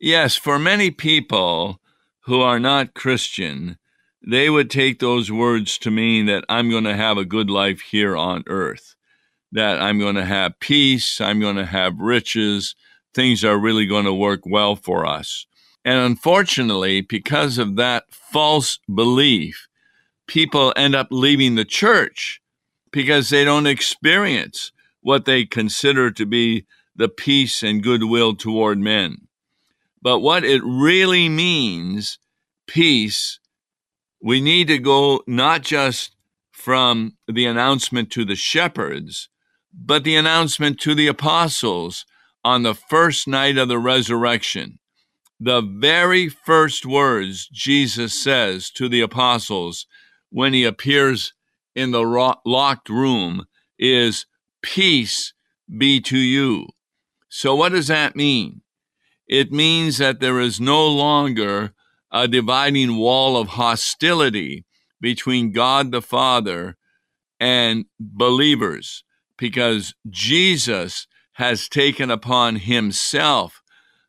Yes, 0.00 0.34
for 0.34 0.58
many 0.58 0.90
people 0.90 1.80
who 2.24 2.40
are 2.40 2.58
not 2.58 2.92
Christian, 2.92 3.78
they 4.20 4.50
would 4.50 4.68
take 4.68 4.98
those 4.98 5.30
words 5.30 5.78
to 5.78 5.92
mean 5.92 6.26
that 6.26 6.44
I'm 6.48 6.70
going 6.70 6.82
to 6.84 6.96
have 6.96 7.18
a 7.18 7.24
good 7.24 7.48
life 7.48 7.82
here 7.82 8.16
on 8.16 8.42
earth, 8.48 8.96
that 9.52 9.80
I'm 9.80 9.98
going 9.98 10.14
to 10.16 10.24
have 10.24 10.58
peace, 10.60 11.20
I'm 11.20 11.40
going 11.40 11.56
to 11.56 11.66
have 11.66 11.98
riches, 11.98 12.74
things 13.14 13.44
are 13.44 13.58
really 13.58 13.86
going 13.86 14.06
to 14.06 14.14
work 14.14 14.40
well 14.44 14.76
for 14.76 15.06
us. 15.06 15.46
And 15.84 15.98
unfortunately, 15.98 17.00
because 17.02 17.58
of 17.58 17.76
that 17.76 18.04
false 18.10 18.78
belief, 18.92 19.68
people 20.26 20.72
end 20.76 20.94
up 20.94 21.08
leaving 21.10 21.54
the 21.54 21.64
church 21.64 22.40
because 22.90 23.28
they 23.28 23.44
don't 23.44 23.66
experience 23.66 24.72
what 25.00 25.24
they 25.24 25.44
consider 25.44 26.10
to 26.12 26.24
be 26.24 26.64
the 26.94 27.08
peace 27.08 27.62
and 27.62 27.82
goodwill 27.82 28.34
toward 28.34 28.78
men. 28.78 29.26
But 30.00 30.20
what 30.20 30.44
it 30.44 30.62
really 30.64 31.28
means, 31.28 32.18
peace, 32.66 33.40
we 34.22 34.40
need 34.40 34.68
to 34.68 34.78
go 34.78 35.22
not 35.26 35.62
just 35.62 36.14
from 36.50 37.16
the 37.26 37.46
announcement 37.46 38.10
to 38.12 38.24
the 38.24 38.36
shepherds, 38.36 39.28
but 39.72 40.04
the 40.04 40.16
announcement 40.16 40.78
to 40.80 40.94
the 40.94 41.06
apostles 41.06 42.04
on 42.44 42.62
the 42.62 42.74
first 42.74 43.26
night 43.26 43.56
of 43.56 43.68
the 43.68 43.78
resurrection. 43.78 44.78
The 45.40 45.60
very 45.60 46.28
first 46.28 46.86
words 46.86 47.48
Jesus 47.52 48.14
says 48.14 48.70
to 48.72 48.88
the 48.88 49.00
apostles 49.00 49.86
when 50.30 50.52
he 50.52 50.64
appears 50.64 51.34
in 51.74 51.90
the 51.90 52.02
locked 52.44 52.88
room 52.88 53.46
is 53.78 54.26
peace 54.62 55.32
be 55.78 56.00
to 56.00 56.18
you. 56.18 56.68
So, 57.28 57.54
what 57.54 57.72
does 57.72 57.88
that 57.88 58.14
mean? 58.14 58.60
It 59.26 59.50
means 59.50 59.98
that 59.98 60.20
there 60.20 60.38
is 60.38 60.60
no 60.60 60.86
longer 60.86 61.72
a 62.12 62.28
dividing 62.28 62.96
wall 62.96 63.36
of 63.36 63.48
hostility 63.48 64.64
between 65.00 65.52
God 65.52 65.90
the 65.90 66.02
Father 66.02 66.76
and 67.40 67.86
believers 67.98 69.02
because 69.42 69.92
Jesus 70.08 71.08
has 71.32 71.68
taken 71.68 72.12
upon 72.12 72.54
himself 72.54 73.60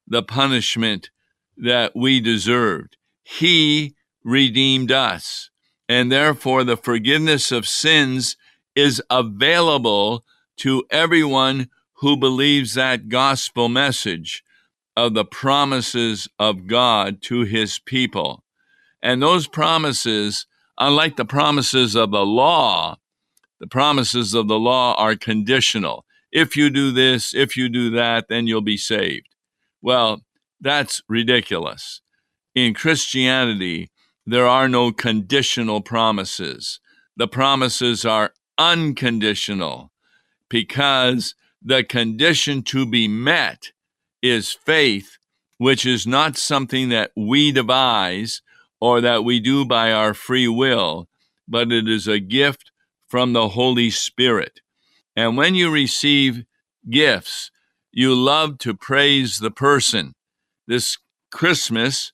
the 0.05 0.21
punishment 0.21 1.09
that 1.57 1.93
we 1.95 2.19
deserved. 2.19 2.97
He 3.23 3.95
redeemed 4.23 4.91
us 4.91 5.49
and 5.89 6.11
therefore 6.11 6.63
the 6.63 6.77
forgiveness 6.77 7.51
of 7.51 7.67
sins 7.67 8.37
is 8.75 9.01
available 9.09 10.23
to 10.57 10.83
everyone 10.91 11.67
who 11.93 12.15
believes 12.15 12.75
that 12.75 13.09
gospel 13.09 13.69
message 13.69 14.43
of 14.95 15.15
the 15.15 15.25
promises 15.25 16.27
of 16.37 16.67
God 16.67 17.23
to 17.23 17.41
his 17.41 17.79
people. 17.79 18.43
And 19.01 19.19
those 19.19 19.47
promises, 19.47 20.45
unlike 20.77 21.15
the 21.15 21.25
promises 21.25 21.95
of 21.95 22.11
the 22.11 22.23
law, 22.23 22.97
the 23.63 23.67
promises 23.67 24.33
of 24.33 24.49
the 24.49 24.59
law 24.59 24.93
are 24.95 25.15
conditional. 25.15 26.03
If 26.33 26.57
you 26.57 26.69
do 26.69 26.91
this, 26.91 27.33
if 27.33 27.55
you 27.55 27.69
do 27.69 27.89
that, 27.91 28.25
then 28.27 28.45
you'll 28.45 28.59
be 28.59 28.75
saved. 28.75 29.29
Well, 29.81 30.23
that's 30.59 31.01
ridiculous. 31.07 32.01
In 32.53 32.73
Christianity, 32.73 33.89
there 34.25 34.45
are 34.45 34.67
no 34.67 34.91
conditional 34.91 35.79
promises. 35.79 36.81
The 37.15 37.29
promises 37.29 38.03
are 38.03 38.33
unconditional 38.57 39.93
because 40.49 41.33
the 41.61 41.85
condition 41.85 42.63
to 42.63 42.85
be 42.85 43.07
met 43.07 43.71
is 44.21 44.51
faith, 44.51 45.19
which 45.57 45.85
is 45.85 46.05
not 46.05 46.35
something 46.35 46.89
that 46.89 47.11
we 47.15 47.53
devise 47.53 48.41
or 48.81 48.99
that 48.99 49.23
we 49.23 49.39
do 49.39 49.63
by 49.63 49.93
our 49.93 50.13
free 50.13 50.49
will, 50.49 51.07
but 51.47 51.71
it 51.71 51.87
is 51.87 52.09
a 52.09 52.19
gift 52.19 52.71
from 53.13 53.33
the 53.33 53.49
Holy 53.49 53.91
Spirit. 53.91 54.59
And 55.15 55.37
when 55.37 55.53
you 55.53 55.69
receive 55.69 56.45
gifts, 56.89 57.51
you 57.91 58.15
love 58.15 58.57
to 58.57 58.73
praise 58.73 59.37
the 59.37 59.51
person. 59.51 60.15
This 60.65 60.97
Christmas, 61.31 62.11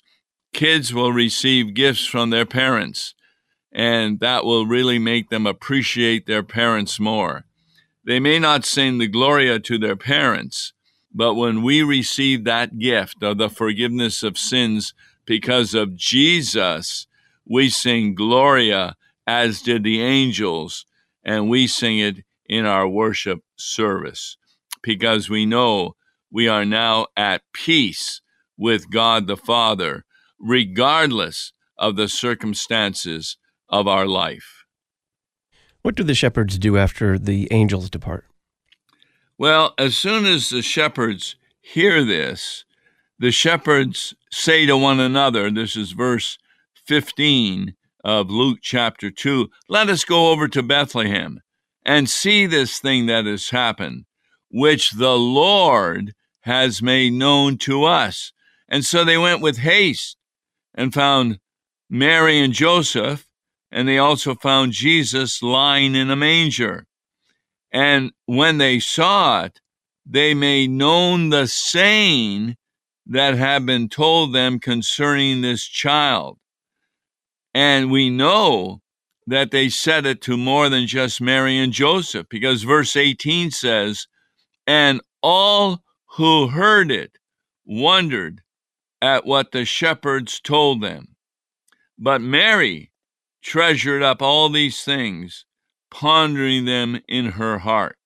kids 0.53 0.93
will 0.93 1.13
receive 1.13 1.73
gifts 1.73 2.05
from 2.05 2.31
their 2.31 2.45
parents, 2.45 3.15
and 3.71 4.19
that 4.19 4.43
will 4.43 4.65
really 4.65 4.99
make 4.99 5.29
them 5.29 5.47
appreciate 5.47 6.25
their 6.25 6.43
parents 6.43 6.99
more. 6.99 7.45
They 8.05 8.19
may 8.19 8.37
not 8.37 8.65
sing 8.65 8.97
the 8.97 9.07
Gloria 9.07 9.57
to 9.57 9.77
their 9.77 9.95
parents, 9.95 10.73
but 11.13 11.35
when 11.35 11.63
we 11.63 11.81
receive 11.81 12.43
that 12.43 12.77
gift 12.77 13.23
of 13.23 13.37
the 13.37 13.49
forgiveness 13.49 14.21
of 14.21 14.37
sins 14.37 14.93
because 15.25 15.73
of 15.73 15.95
Jesus, 15.95 17.07
we 17.45 17.69
sing 17.69 18.15
Gloria 18.15 18.97
as 19.25 19.61
did 19.61 19.83
the 19.83 20.01
angels, 20.01 20.85
and 21.29 21.47
we 21.47 21.67
sing 21.67 21.99
it 21.99 22.23
in 22.47 22.65
our 22.65 22.87
worship 22.87 23.41
service 23.55 24.35
because 24.81 25.29
we 25.29 25.45
know 25.45 25.95
we 26.31 26.47
are 26.47 26.65
now 26.65 27.05
at 27.15 27.43
peace 27.53 28.19
with 28.57 28.89
God 28.89 29.27
the 29.27 29.37
Father 29.37 30.05
regardless 30.39 31.53
of 31.77 31.97
the 31.97 32.09
circumstances 32.09 33.37
of 33.69 33.87
our 33.87 34.07
life. 34.07 34.65
What 35.83 35.93
do 35.93 36.01
the 36.01 36.15
shepherds 36.15 36.57
do 36.57 36.79
after 36.79 37.19
the 37.19 37.47
angels 37.51 37.91
depart? 37.91 38.25
Well, 39.37 39.75
as 39.77 39.95
soon 39.95 40.25
as 40.25 40.49
the 40.49 40.63
shepherds 40.63 41.35
hear 41.61 42.03
this, 42.03 42.65
the 43.19 43.31
shepherds 43.31 44.15
say 44.31 44.65
to 44.65 44.75
one 44.75 44.99
another, 44.99 45.51
this 45.51 45.75
is 45.75 45.91
verse 45.91 46.39
15 46.87 47.75
of 48.03 48.29
Luke 48.29 48.59
chapter 48.61 49.11
2, 49.11 49.49
let 49.67 49.89
us 49.89 50.03
go 50.03 50.31
over 50.31 50.47
to 50.47 50.63
Bethlehem 50.63 51.41
and 51.85 52.09
see 52.09 52.45
this 52.45 52.79
thing 52.79 53.07
that 53.07 53.25
has 53.25 53.49
happened, 53.49 54.05
which 54.49 54.91
the 54.91 55.17
Lord 55.17 56.13
has 56.41 56.81
made 56.81 57.13
known 57.13 57.57
to 57.59 57.83
us. 57.83 58.31
And 58.67 58.85
so 58.85 59.03
they 59.03 59.17
went 59.17 59.41
with 59.41 59.57
haste 59.57 60.17
and 60.73 60.93
found 60.93 61.39
Mary 61.89 62.39
and 62.39 62.53
Joseph, 62.53 63.27
and 63.71 63.87
they 63.87 63.97
also 63.97 64.35
found 64.35 64.71
Jesus 64.71 65.41
lying 65.41 65.95
in 65.95 66.09
a 66.09 66.15
manger. 66.15 66.85
And 67.71 68.11
when 68.25 68.57
they 68.57 68.79
saw 68.79 69.43
it, 69.43 69.59
they 70.05 70.33
made 70.33 70.71
known 70.71 71.29
the 71.29 71.47
saying 71.47 72.55
that 73.05 73.35
had 73.35 73.65
been 73.65 73.89
told 73.89 74.33
them 74.33 74.59
concerning 74.59 75.41
this 75.41 75.65
child. 75.65 76.37
And 77.53 77.91
we 77.91 78.09
know 78.09 78.81
that 79.27 79.51
they 79.51 79.69
said 79.69 80.05
it 80.05 80.21
to 80.21 80.37
more 80.37 80.69
than 80.69 80.87
just 80.87 81.21
Mary 81.21 81.57
and 81.57 81.71
Joseph, 81.71 82.27
because 82.29 82.63
verse 82.63 82.95
18 82.95 83.51
says, 83.51 84.07
And 84.65 85.01
all 85.21 85.83
who 86.17 86.47
heard 86.47 86.91
it 86.91 87.17
wondered 87.65 88.41
at 89.01 89.25
what 89.25 89.51
the 89.51 89.65
shepherds 89.65 90.39
told 90.41 90.81
them. 90.81 91.15
But 91.97 92.21
Mary 92.21 92.91
treasured 93.41 94.01
up 94.03 94.21
all 94.21 94.49
these 94.49 94.83
things, 94.83 95.45
pondering 95.91 96.65
them 96.65 96.99
in 97.07 97.31
her 97.31 97.59
heart. 97.59 97.97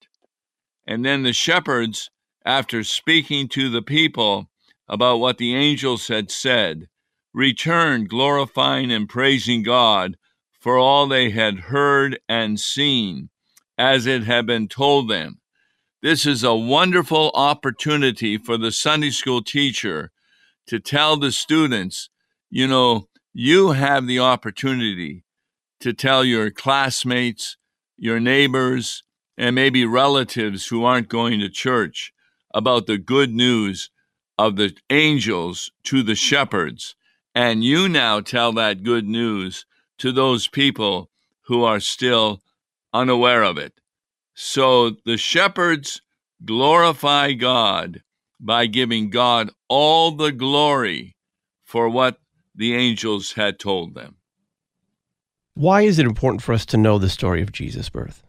And 0.86 1.04
then 1.04 1.22
the 1.22 1.32
shepherds, 1.32 2.10
after 2.44 2.84
speaking 2.84 3.48
to 3.48 3.70
the 3.70 3.82
people 3.82 4.50
about 4.88 5.18
what 5.18 5.38
the 5.38 5.54
angels 5.54 6.08
had 6.08 6.30
said, 6.30 6.88
returned 7.34 8.08
glorifying 8.08 8.92
and 8.92 9.08
praising 9.08 9.62
God 9.62 10.16
for 10.60 10.78
all 10.78 11.06
they 11.06 11.30
had 11.30 11.58
heard 11.58 12.18
and 12.28 12.58
seen, 12.58 13.28
as 13.76 14.06
it 14.06 14.22
had 14.22 14.46
been 14.46 14.68
told 14.68 15.10
them. 15.10 15.40
This 16.00 16.24
is 16.24 16.44
a 16.44 16.54
wonderful 16.54 17.30
opportunity 17.34 18.38
for 18.38 18.56
the 18.56 18.70
Sunday 18.70 19.10
school 19.10 19.42
teacher 19.42 20.12
to 20.66 20.78
tell 20.78 21.16
the 21.16 21.32
students, 21.32 22.08
you 22.50 22.66
know, 22.66 23.08
you 23.32 23.72
have 23.72 24.06
the 24.06 24.20
opportunity 24.20 25.24
to 25.80 25.92
tell 25.92 26.24
your 26.24 26.50
classmates, 26.50 27.56
your 27.96 28.20
neighbors, 28.20 29.02
and 29.36 29.54
maybe 29.54 29.84
relatives 29.84 30.68
who 30.68 30.84
aren't 30.84 31.08
going 31.08 31.40
to 31.40 31.48
church 31.48 32.12
about 32.54 32.86
the 32.86 32.98
good 32.98 33.34
news 33.34 33.90
of 34.38 34.56
the 34.56 34.74
angels 34.90 35.70
to 35.82 36.02
the 36.02 36.14
shepherds. 36.14 36.94
And 37.34 37.64
you 37.64 37.88
now 37.88 38.20
tell 38.20 38.52
that 38.52 38.84
good 38.84 39.06
news 39.06 39.66
to 39.98 40.12
those 40.12 40.46
people 40.46 41.10
who 41.46 41.64
are 41.64 41.80
still 41.80 42.40
unaware 42.92 43.42
of 43.42 43.58
it. 43.58 43.72
So 44.34 44.96
the 45.04 45.16
shepherds 45.16 46.00
glorify 46.44 47.32
God 47.32 48.02
by 48.40 48.66
giving 48.66 49.10
God 49.10 49.50
all 49.68 50.12
the 50.12 50.32
glory 50.32 51.16
for 51.64 51.88
what 51.88 52.18
the 52.54 52.74
angels 52.74 53.32
had 53.32 53.58
told 53.58 53.94
them. 53.94 54.16
Why 55.54 55.82
is 55.82 55.98
it 55.98 56.06
important 56.06 56.42
for 56.42 56.52
us 56.52 56.66
to 56.66 56.76
know 56.76 56.98
the 56.98 57.08
story 57.08 57.40
of 57.42 57.52
Jesus' 57.52 57.88
birth? 57.88 58.22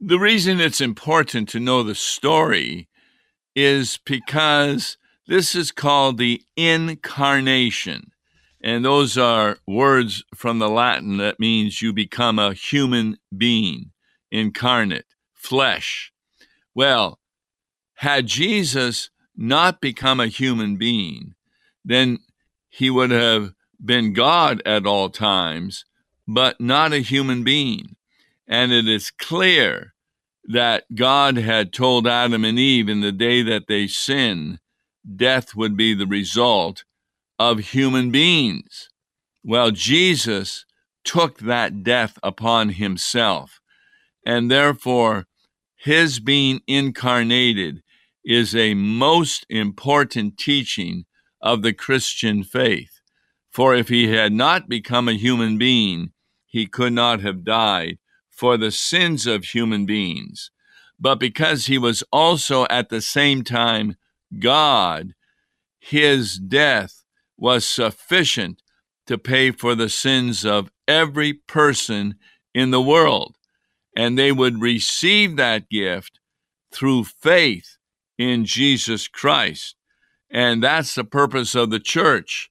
The 0.00 0.18
reason 0.18 0.60
it's 0.60 0.80
important 0.80 1.48
to 1.50 1.60
know 1.60 1.82
the 1.82 1.94
story 1.94 2.88
is 3.56 3.98
because 4.04 4.96
this 5.26 5.54
is 5.54 5.70
called 5.70 6.18
the 6.18 6.42
incarnation. 6.56 8.12
And 8.62 8.84
those 8.84 9.18
are 9.18 9.58
words 9.66 10.24
from 10.34 10.58
the 10.58 10.70
Latin 10.70 11.18
that 11.18 11.38
means 11.38 11.82
you 11.82 11.92
become 11.92 12.38
a 12.38 12.54
human 12.54 13.18
being, 13.36 13.90
incarnate, 14.30 15.06
flesh. 15.34 16.12
Well, 16.74 17.20
had 17.96 18.26
Jesus 18.26 19.10
not 19.36 19.80
become 19.80 20.18
a 20.18 20.28
human 20.28 20.76
being, 20.76 21.34
then 21.84 22.20
he 22.68 22.90
would 22.90 23.10
have 23.10 23.52
been 23.84 24.12
God 24.12 24.62
at 24.64 24.86
all 24.86 25.10
times, 25.10 25.84
but 26.26 26.60
not 26.60 26.92
a 26.92 26.98
human 26.98 27.44
being. 27.44 27.96
And 28.48 28.72
it 28.72 28.88
is 28.88 29.10
clear 29.10 29.94
that 30.44 30.84
God 30.94 31.36
had 31.36 31.72
told 31.72 32.06
Adam 32.06 32.44
and 32.44 32.58
Eve 32.58 32.88
in 32.88 33.00
the 33.00 33.12
day 33.12 33.42
that 33.42 33.66
they 33.68 33.86
sinned, 33.86 34.58
death 35.16 35.54
would 35.54 35.76
be 35.76 35.94
the 35.94 36.06
result 36.06 36.84
of 37.38 37.58
human 37.58 38.10
beings. 38.10 38.88
Well, 39.42 39.70
Jesus 39.70 40.64
took 41.04 41.38
that 41.40 41.82
death 41.82 42.18
upon 42.22 42.70
himself, 42.70 43.60
and 44.24 44.50
therefore 44.50 45.26
his 45.76 46.18
being 46.20 46.62
incarnated 46.66 47.82
is 48.24 48.56
a 48.56 48.72
most 48.74 49.44
important 49.50 50.38
teaching 50.38 51.04
of 51.42 51.60
the 51.60 51.74
Christian 51.74 52.42
faith. 52.42 53.00
For 53.50 53.74
if 53.74 53.88
he 53.88 54.08
had 54.08 54.32
not 54.32 54.68
become 54.68 55.08
a 55.08 55.12
human 55.12 55.58
being, 55.58 56.12
he 56.46 56.66
could 56.66 56.94
not 56.94 57.20
have 57.20 57.44
died 57.44 57.98
for 58.30 58.56
the 58.56 58.70
sins 58.70 59.26
of 59.26 59.44
human 59.44 59.84
beings. 59.84 60.50
But 60.98 61.16
because 61.16 61.66
he 61.66 61.76
was 61.76 62.02
also 62.10 62.66
at 62.70 62.88
the 62.88 63.02
same 63.02 63.44
time 63.44 63.96
God, 64.40 65.14
his 65.78 66.38
death 66.38 67.04
was 67.36 67.64
sufficient 67.64 68.62
to 69.06 69.18
pay 69.18 69.50
for 69.50 69.74
the 69.74 69.88
sins 69.88 70.44
of 70.44 70.70
every 70.88 71.32
person 71.32 72.14
in 72.54 72.70
the 72.70 72.82
world. 72.82 73.36
And 73.96 74.18
they 74.18 74.32
would 74.32 74.60
receive 74.60 75.36
that 75.36 75.68
gift 75.68 76.20
through 76.72 77.04
faith 77.04 77.76
in 78.18 78.44
Jesus 78.44 79.08
Christ. 79.08 79.76
And 80.30 80.62
that's 80.62 80.94
the 80.94 81.04
purpose 81.04 81.54
of 81.54 81.70
the 81.70 81.80
church 81.80 82.50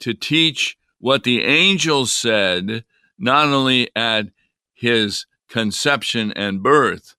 to 0.00 0.14
teach 0.14 0.76
what 0.98 1.24
the 1.24 1.42
angels 1.42 2.12
said, 2.12 2.84
not 3.18 3.48
only 3.48 3.90
at 3.96 4.26
his 4.72 5.26
conception 5.48 6.32
and 6.32 6.62
birth, 6.62 7.14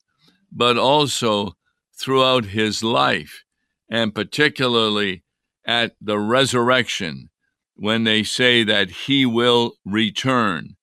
but 0.51 0.77
also 0.77 1.55
throughout 1.93 2.45
his 2.45 2.83
life, 2.83 3.44
and 3.89 4.13
particularly 4.13 5.23
at 5.65 5.95
the 6.01 6.19
resurrection, 6.19 7.29
when 7.75 8.03
they 8.03 8.23
say 8.23 8.63
that 8.63 8.89
he 8.89 9.25
will 9.25 9.73
return 9.85 10.75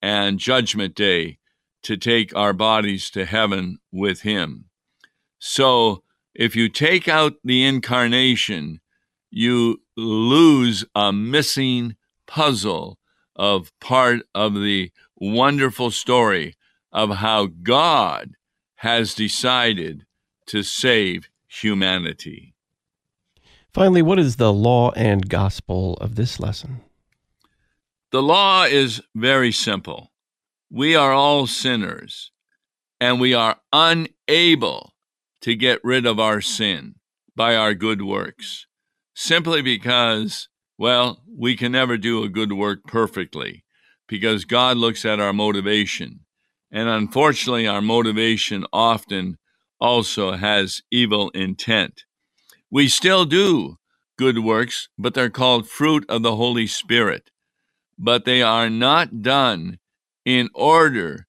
and 0.00 0.38
judgment 0.38 0.94
day 0.94 1.38
to 1.82 1.96
take 1.96 2.34
our 2.34 2.52
bodies 2.52 3.10
to 3.10 3.24
heaven 3.24 3.78
with 3.92 4.22
him. 4.22 4.66
So 5.38 6.02
if 6.34 6.54
you 6.54 6.68
take 6.68 7.08
out 7.08 7.34
the 7.44 7.64
incarnation, 7.64 8.80
you 9.30 9.82
lose 9.96 10.84
a 10.94 11.12
missing 11.12 11.96
puzzle 12.26 12.98
of 13.36 13.72
part 13.80 14.20
of 14.34 14.54
the 14.54 14.92
wonderful 15.16 15.90
story 15.90 16.56
of 16.92 17.16
how 17.16 17.46
God 17.46 18.32
has 18.76 19.14
decided 19.14 20.04
to 20.46 20.62
save 20.62 21.29
humanity. 21.50 22.54
Finally, 23.74 24.02
what 24.02 24.18
is 24.18 24.36
the 24.36 24.52
law 24.52 24.92
and 24.92 25.28
gospel 25.28 25.94
of 25.94 26.14
this 26.14 26.40
lesson? 26.40 26.80
The 28.12 28.22
law 28.22 28.64
is 28.64 29.00
very 29.14 29.52
simple. 29.52 30.12
We 30.70 30.94
are 30.94 31.12
all 31.12 31.46
sinners, 31.46 32.30
and 33.00 33.20
we 33.20 33.34
are 33.34 33.60
unable 33.72 34.94
to 35.42 35.54
get 35.54 35.84
rid 35.84 36.06
of 36.06 36.20
our 36.20 36.40
sin 36.40 36.96
by 37.34 37.56
our 37.56 37.74
good 37.74 38.02
works, 38.02 38.66
simply 39.14 39.62
because, 39.62 40.48
well, 40.78 41.22
we 41.28 41.56
can 41.56 41.72
never 41.72 41.96
do 41.96 42.22
a 42.22 42.28
good 42.28 42.52
work 42.52 42.84
perfectly, 42.84 43.64
because 44.06 44.44
God 44.44 44.76
looks 44.76 45.04
at 45.04 45.20
our 45.20 45.32
motivation. 45.32 46.20
And 46.70 46.88
unfortunately, 46.88 47.66
our 47.66 47.82
motivation 47.82 48.64
often 48.72 49.38
also 49.80 50.32
has 50.32 50.82
evil 50.90 51.30
intent. 51.30 52.04
We 52.70 52.88
still 52.88 53.24
do 53.24 53.78
good 54.16 54.40
works, 54.40 54.88
but 54.98 55.14
they're 55.14 55.30
called 55.30 55.68
fruit 55.68 56.04
of 56.08 56.22
the 56.22 56.36
Holy 56.36 56.66
Spirit. 56.66 57.30
But 57.98 58.24
they 58.24 58.42
are 58.42 58.70
not 58.70 59.22
done 59.22 59.78
in 60.24 60.48
order 60.54 61.26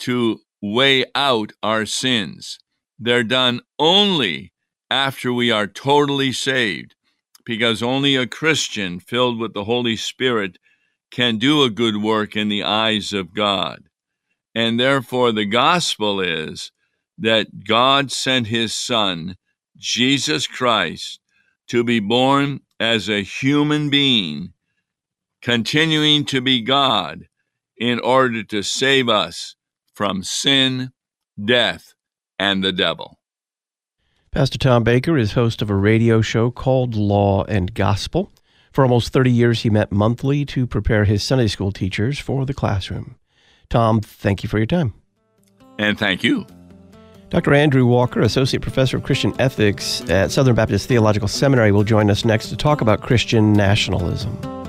to 0.00 0.40
weigh 0.60 1.04
out 1.14 1.52
our 1.62 1.86
sins. 1.86 2.58
They're 2.98 3.24
done 3.24 3.60
only 3.78 4.52
after 4.90 5.32
we 5.32 5.50
are 5.50 5.66
totally 5.66 6.32
saved, 6.32 6.94
because 7.44 7.82
only 7.82 8.14
a 8.14 8.26
Christian 8.26 9.00
filled 9.00 9.38
with 9.38 9.54
the 9.54 9.64
Holy 9.64 9.96
Spirit 9.96 10.58
can 11.10 11.38
do 11.38 11.62
a 11.62 11.70
good 11.70 11.96
work 11.96 12.36
in 12.36 12.48
the 12.48 12.62
eyes 12.62 13.12
of 13.12 13.34
God. 13.34 13.84
And 14.54 14.78
therefore, 14.78 15.32
the 15.32 15.46
gospel 15.46 16.20
is 16.20 16.72
that 17.18 17.64
God 17.64 18.10
sent 18.10 18.48
his 18.48 18.74
Son, 18.74 19.36
Jesus 19.76 20.46
Christ, 20.46 21.20
to 21.68 21.84
be 21.84 22.00
born 22.00 22.60
as 22.80 23.08
a 23.08 23.22
human 23.22 23.90
being, 23.90 24.52
continuing 25.40 26.24
to 26.26 26.40
be 26.40 26.60
God 26.60 27.28
in 27.76 27.98
order 28.00 28.42
to 28.44 28.62
save 28.62 29.08
us 29.08 29.56
from 29.94 30.22
sin, 30.22 30.92
death, 31.42 31.94
and 32.38 32.62
the 32.62 32.72
devil. 32.72 33.18
Pastor 34.30 34.58
Tom 34.58 34.82
Baker 34.82 35.18
is 35.18 35.32
host 35.32 35.60
of 35.60 35.68
a 35.68 35.74
radio 35.74 36.22
show 36.22 36.50
called 36.50 36.94
Law 36.94 37.44
and 37.44 37.74
Gospel. 37.74 38.32
For 38.72 38.82
almost 38.82 39.12
30 39.12 39.30
years, 39.30 39.62
he 39.62 39.70
met 39.70 39.92
monthly 39.92 40.46
to 40.46 40.66
prepare 40.66 41.04
his 41.04 41.22
Sunday 41.22 41.48
school 41.48 41.72
teachers 41.72 42.18
for 42.18 42.46
the 42.46 42.54
classroom. 42.54 43.16
Tom, 43.68 44.00
thank 44.00 44.42
you 44.42 44.48
for 44.48 44.58
your 44.58 44.66
time. 44.66 44.94
And 45.78 45.98
thank 45.98 46.24
you. 46.24 46.46
Dr. 47.32 47.54
Andrew 47.54 47.86
Walker, 47.86 48.20
Associate 48.20 48.60
Professor 48.60 48.98
of 48.98 49.04
Christian 49.04 49.32
Ethics 49.38 50.02
at 50.10 50.30
Southern 50.30 50.54
Baptist 50.54 50.86
Theological 50.86 51.28
Seminary, 51.28 51.72
will 51.72 51.82
join 51.82 52.10
us 52.10 52.26
next 52.26 52.50
to 52.50 52.56
talk 52.58 52.82
about 52.82 53.00
Christian 53.00 53.54
nationalism. 53.54 54.61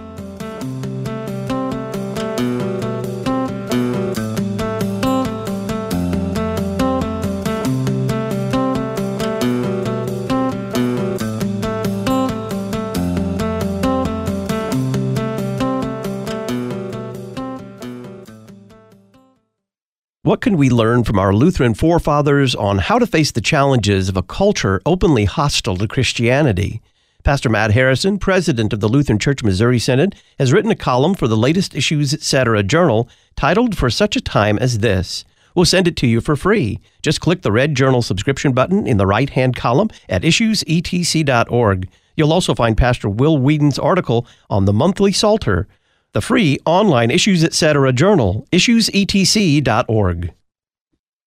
What 20.34 20.42
can 20.42 20.58
we 20.58 20.72
learn 20.72 21.04
from 21.04 21.20
our 21.20 21.32
Lutheran 21.32 21.76
forefathers 21.76 22.56
on 22.56 22.80
how 22.80 22.98
to 22.98 23.06
face 23.06 23.30
the 23.30 23.40
challenges 23.40 24.10
of 24.10 24.18
a 24.18 24.24
culture 24.24 24.82
openly 24.84 25.26
hostile 25.26 25.78
to 25.78 25.88
Christianity? 25.88 26.82
Pastor 27.24 27.50
Matt 27.50 27.70
Harrison, 27.70 28.18
president 28.18 28.74
of 28.74 28.80
the 28.80 28.88
Lutheran 28.88 29.20
Church 29.20 29.44
Missouri 29.44 29.78
Synod, 29.78 30.16
has 30.40 30.52
written 30.52 30.72
a 30.72 30.76
column 30.76 31.14
for 31.14 31.28
the 31.28 31.38
latest 31.38 31.76
Issues 31.76 32.16
Etc. 32.16 32.64
journal 32.64 33.08
titled 33.36 33.78
For 33.78 33.92
Such 33.92 34.16
a 34.16 34.22
Time 34.22 34.58
as 34.58 34.80
This. 34.80 35.24
We'll 35.54 35.66
send 35.66 35.88
it 35.88 35.96
to 35.98 36.08
you 36.08 36.20
for 36.20 36.36
free. 36.36 36.80
Just 37.04 37.22
click 37.22 37.44
the 37.44 37.52
red 37.52 37.76
journal 37.76 38.02
subscription 38.02 38.54
button 38.54 38.88
in 38.88 38.98
the 38.98 39.06
right 39.06 39.30
hand 39.30 39.56
column 39.56 39.92
at 40.10 40.24
issuesetc.org. 40.24 41.90
You'll 42.18 42.34
also 42.34 42.56
find 42.56 42.76
Pastor 42.76 43.08
Will 43.08 43.38
Weedon's 43.38 43.78
article 43.78 44.26
on 44.50 44.66
the 44.66 44.74
monthly 44.74 45.12
Psalter 45.12 45.68
the 46.14 46.22
free 46.22 46.60
online 46.66 47.12
Issues 47.12 47.44
Etc. 47.44 47.92
journal, 47.92 48.48
issuesetc.org. 48.52 50.34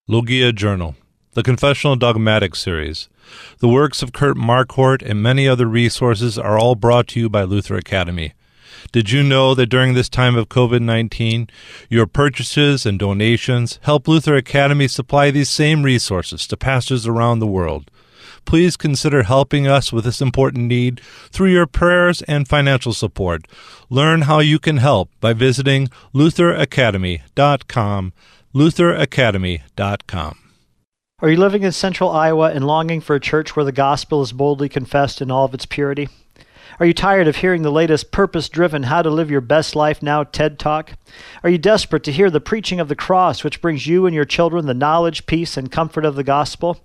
Logia 0.09 0.53
Journal, 0.53 0.95
the 1.35 1.43
Confessional 1.43 1.97
Dogmatic 1.97 2.55
Series. 2.55 3.09
The 3.59 3.69
works 3.69 4.03
of 4.03 4.13
Kurt 4.13 4.37
Marquart 4.37 5.03
and 5.03 5.21
many 5.21 5.49
other 5.49 5.67
resources 5.67 6.39
are 6.39 6.57
all 6.57 6.77
brought 6.77 7.09
to 7.09 7.21
you 7.21 7.29
by 7.29 7.43
Luther 7.43 7.75
Academy. 7.75 8.33
Did 8.93 9.11
you 9.11 9.25
know 9.25 9.53
that 9.57 9.67
during 9.67 9.95
this 9.95 10.09
time 10.09 10.37
of 10.37 10.49
COVID 10.49 10.81
19, 10.81 11.49
your 11.91 12.07
purchases 12.07 12.87
and 12.87 12.97
donations 12.97 13.81
help 13.83 14.07
Luther 14.07 14.37
Academy 14.37 14.87
supply 14.87 15.33
these 15.33 15.51
same 15.51 15.83
resources 15.83 16.47
to 16.47 16.57
pastors 16.57 17.09
around 17.09 17.41
the 17.41 17.47
world? 17.49 17.91
Please 18.47 18.77
consider 18.77 19.25
helping 19.25 19.67
us 19.67 19.93
with 19.93 20.05
this 20.05 20.23
important 20.23 20.65
need 20.65 21.01
through 21.31 21.51
your 21.51 21.67
prayers 21.67 22.23
and 22.23 22.49
financial 22.49 22.93
support. 22.95 23.47
Learn 23.91 24.23
how 24.23 24.39
you 24.39 24.59
can 24.59 24.79
help 24.79 25.11
by 25.21 25.35
visiting 25.35 25.89
lutheracademy.com. 26.15 28.13
lutheracademy.com. 28.55 30.39
Are 31.21 31.31
you 31.31 31.39
living 31.39 31.63
in 31.63 31.73
central 31.73 32.11
Iowa 32.11 32.51
and 32.53 32.67
longing 32.67 33.01
for 33.01 33.17
a 33.17 33.21
church 33.21 33.57
where 33.57 33.65
the 33.65 33.73
gospel 33.73 34.21
is 34.23 34.33
boldly 34.33 34.69
confessed 34.69 35.23
in 35.23 35.31
all 35.31 35.47
of 35.47 35.55
its 35.55 35.65
purity? 35.65 36.09
Are 36.79 36.85
you 36.85 36.93
tired 36.93 37.27
of 37.27 37.37
hearing 37.37 37.63
the 37.63 37.73
latest 37.73 38.11
purpose 38.11 38.51
driven 38.51 38.83
How 38.83 39.01
to 39.01 39.09
Live 39.09 39.31
Your 39.31 39.41
Best 39.41 39.75
Life 39.75 40.03
Now 40.03 40.25
TED 40.25 40.59
Talk? 40.59 40.93
Are 41.43 41.49
you 41.49 41.57
desperate 41.57 42.05
to 42.05 42.13
hear 42.13 42.29
the 42.29 42.39
preaching 42.39 42.81
of 42.81 42.89
the 42.89 42.95
cross, 42.95 43.43
which 43.43 43.63
brings 43.63 43.87
you 43.87 44.05
and 44.05 44.15
your 44.15 44.27
children 44.27 44.67
the 44.67 44.75
knowledge, 44.75 45.25
peace, 45.25 45.57
and 45.57 45.73
comfort 45.73 46.05
of 46.05 46.17
the 46.17 46.23
gospel? 46.23 46.85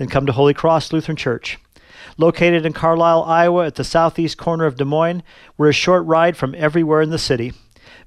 Then 0.00 0.08
come 0.08 0.24
to 0.24 0.32
Holy 0.32 0.54
Cross 0.54 0.94
Lutheran 0.94 1.14
Church. 1.14 1.58
Located 2.16 2.64
in 2.64 2.72
Carlisle, 2.72 3.22
Iowa, 3.24 3.66
at 3.66 3.74
the 3.74 3.84
southeast 3.84 4.38
corner 4.38 4.64
of 4.64 4.76
Des 4.76 4.84
Moines, 4.86 5.22
we're 5.58 5.68
a 5.68 5.74
short 5.74 6.06
ride 6.06 6.38
from 6.38 6.54
everywhere 6.54 7.02
in 7.02 7.10
the 7.10 7.18
city. 7.18 7.52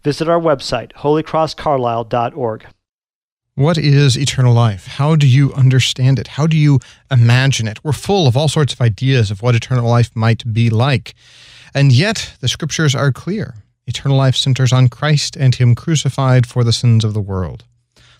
Visit 0.01 0.27
our 0.27 0.39
website, 0.39 0.91
holycrosscarlisle.org. 0.93 2.65
What 3.53 3.77
is 3.77 4.17
eternal 4.17 4.55
life? 4.55 4.87
How 4.87 5.15
do 5.15 5.27
you 5.27 5.53
understand 5.53 6.17
it? 6.17 6.29
How 6.29 6.47
do 6.47 6.57
you 6.57 6.79
imagine 7.11 7.67
it? 7.67 7.83
We're 7.83 7.91
full 7.91 8.25
of 8.27 8.35
all 8.35 8.47
sorts 8.47 8.73
of 8.73 8.81
ideas 8.81 9.29
of 9.29 9.43
what 9.43 9.53
eternal 9.53 9.87
life 9.87 10.09
might 10.15 10.51
be 10.51 10.71
like. 10.71 11.13
And 11.75 11.91
yet, 11.91 12.33
the 12.39 12.47
scriptures 12.47 12.95
are 12.95 13.11
clear. 13.11 13.53
Eternal 13.85 14.17
life 14.17 14.35
centers 14.35 14.73
on 14.73 14.89
Christ 14.89 15.35
and 15.35 15.53
Him 15.53 15.75
crucified 15.75 16.47
for 16.47 16.63
the 16.63 16.73
sins 16.73 17.05
of 17.05 17.13
the 17.13 17.21
world. 17.21 17.65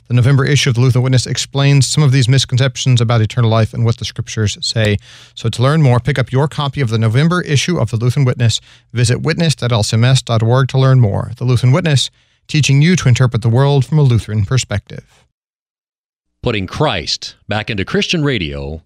The 0.07 0.13
November 0.13 0.45
issue 0.45 0.69
of 0.69 0.75
the 0.75 0.81
Lutheran 0.81 1.03
Witness 1.03 1.25
explains 1.25 1.87
some 1.87 2.03
of 2.03 2.11
these 2.11 2.27
misconceptions 2.27 2.99
about 2.99 3.21
eternal 3.21 3.49
life 3.49 3.73
and 3.73 3.85
what 3.85 3.97
the 3.97 4.05
scriptures 4.05 4.57
say. 4.61 4.97
So, 5.33 5.49
to 5.49 5.61
learn 5.61 5.81
more, 5.81 5.99
pick 5.99 6.19
up 6.19 6.31
your 6.31 6.47
copy 6.47 6.81
of 6.81 6.89
the 6.89 6.97
November 6.97 7.41
issue 7.41 7.79
of 7.79 7.89
the 7.89 7.97
Lutheran 7.97 8.25
Witness. 8.25 8.59
Visit 8.91 9.21
witness.lcms.org 9.21 10.67
to 10.67 10.77
learn 10.77 10.99
more. 10.99 11.31
The 11.37 11.45
Lutheran 11.45 11.71
Witness, 11.71 12.11
teaching 12.47 12.81
you 12.81 12.95
to 12.97 13.07
interpret 13.07 13.41
the 13.41 13.49
world 13.49 13.85
from 13.85 13.97
a 13.97 14.03
Lutheran 14.03 14.45
perspective. 14.45 15.25
Putting 16.41 16.67
Christ 16.67 17.35
back 17.47 17.69
into 17.69 17.85
Christian 17.85 18.23
radio. 18.23 18.83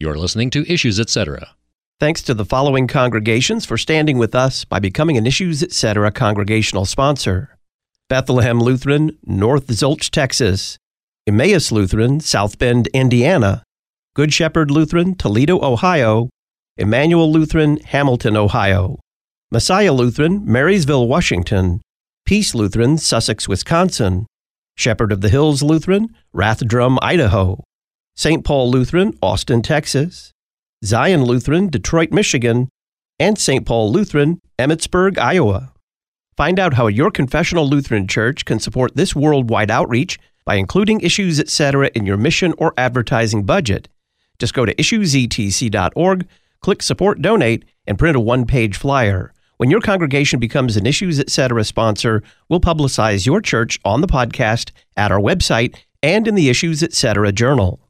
You're 0.00 0.18
listening 0.18 0.50
to 0.50 0.70
Issues 0.72 0.98
Etc. 0.98 1.54
Thanks 2.00 2.22
to 2.22 2.34
the 2.34 2.44
following 2.44 2.86
congregations 2.86 3.66
for 3.66 3.78
standing 3.78 4.18
with 4.18 4.34
us 4.34 4.64
by 4.64 4.80
becoming 4.80 5.16
an 5.16 5.26
Issues 5.26 5.62
Etc. 5.62 6.10
congregational 6.10 6.86
sponsor. 6.86 7.56
Bethlehem 8.10 8.58
Lutheran, 8.58 9.16
North 9.24 9.68
Zulch, 9.68 10.10
Texas, 10.10 10.78
Emmaus 11.28 11.70
Lutheran, 11.70 12.18
South 12.18 12.58
Bend, 12.58 12.88
Indiana, 12.88 13.62
Good 14.16 14.34
Shepherd 14.34 14.68
Lutheran, 14.68 15.14
Toledo, 15.14 15.64
Ohio, 15.64 16.28
Emmanuel 16.76 17.30
Lutheran, 17.30 17.76
Hamilton, 17.76 18.36
Ohio, 18.36 18.98
Messiah 19.52 19.92
Lutheran, 19.92 20.42
Marysville, 20.44 21.06
Washington, 21.06 21.80
Peace 22.26 22.52
Lutheran, 22.52 22.98
Sussex, 22.98 23.46
Wisconsin, 23.46 24.26
Shepherd 24.76 25.12
of 25.12 25.20
the 25.20 25.28
Hills 25.28 25.62
Lutheran, 25.62 26.08
Rathdrum, 26.34 26.98
Idaho, 27.00 27.62
St. 28.16 28.44
Paul 28.44 28.72
Lutheran, 28.72 29.16
Austin, 29.22 29.62
Texas, 29.62 30.32
Zion 30.84 31.22
Lutheran, 31.22 31.68
Detroit, 31.68 32.10
Michigan, 32.10 32.70
and 33.20 33.38
St. 33.38 33.64
Paul 33.64 33.92
Lutheran, 33.92 34.40
Emmetsburg, 34.58 35.16
Iowa. 35.16 35.72
Find 36.40 36.58
out 36.58 36.72
how 36.72 36.86
your 36.86 37.10
confessional 37.10 37.68
Lutheran 37.68 38.08
church 38.08 38.46
can 38.46 38.60
support 38.60 38.96
this 38.96 39.14
worldwide 39.14 39.70
outreach 39.70 40.18
by 40.46 40.54
including 40.54 41.02
issues, 41.02 41.38
etc. 41.38 41.90
in 41.94 42.06
your 42.06 42.16
mission 42.16 42.54
or 42.56 42.72
advertising 42.78 43.44
budget. 43.44 43.90
Just 44.38 44.54
go 44.54 44.64
to 44.64 44.74
issuesetc.org, 44.76 46.26
click 46.62 46.82
support 46.82 47.20
donate, 47.20 47.66
and 47.86 47.98
print 47.98 48.16
a 48.16 48.20
one-page 48.20 48.78
flyer. 48.78 49.34
When 49.58 49.70
your 49.70 49.82
congregation 49.82 50.40
becomes 50.40 50.78
an 50.78 50.86
Issues 50.86 51.20
Etc. 51.20 51.62
sponsor, 51.62 52.22
we'll 52.48 52.58
publicize 52.58 53.26
your 53.26 53.42
church 53.42 53.78
on 53.84 54.00
the 54.00 54.06
podcast, 54.06 54.70
at 54.96 55.12
our 55.12 55.20
website, 55.20 55.76
and 56.02 56.26
in 56.26 56.36
the 56.36 56.48
Issues 56.48 56.82
Etc. 56.82 57.32
journal. 57.32 57.80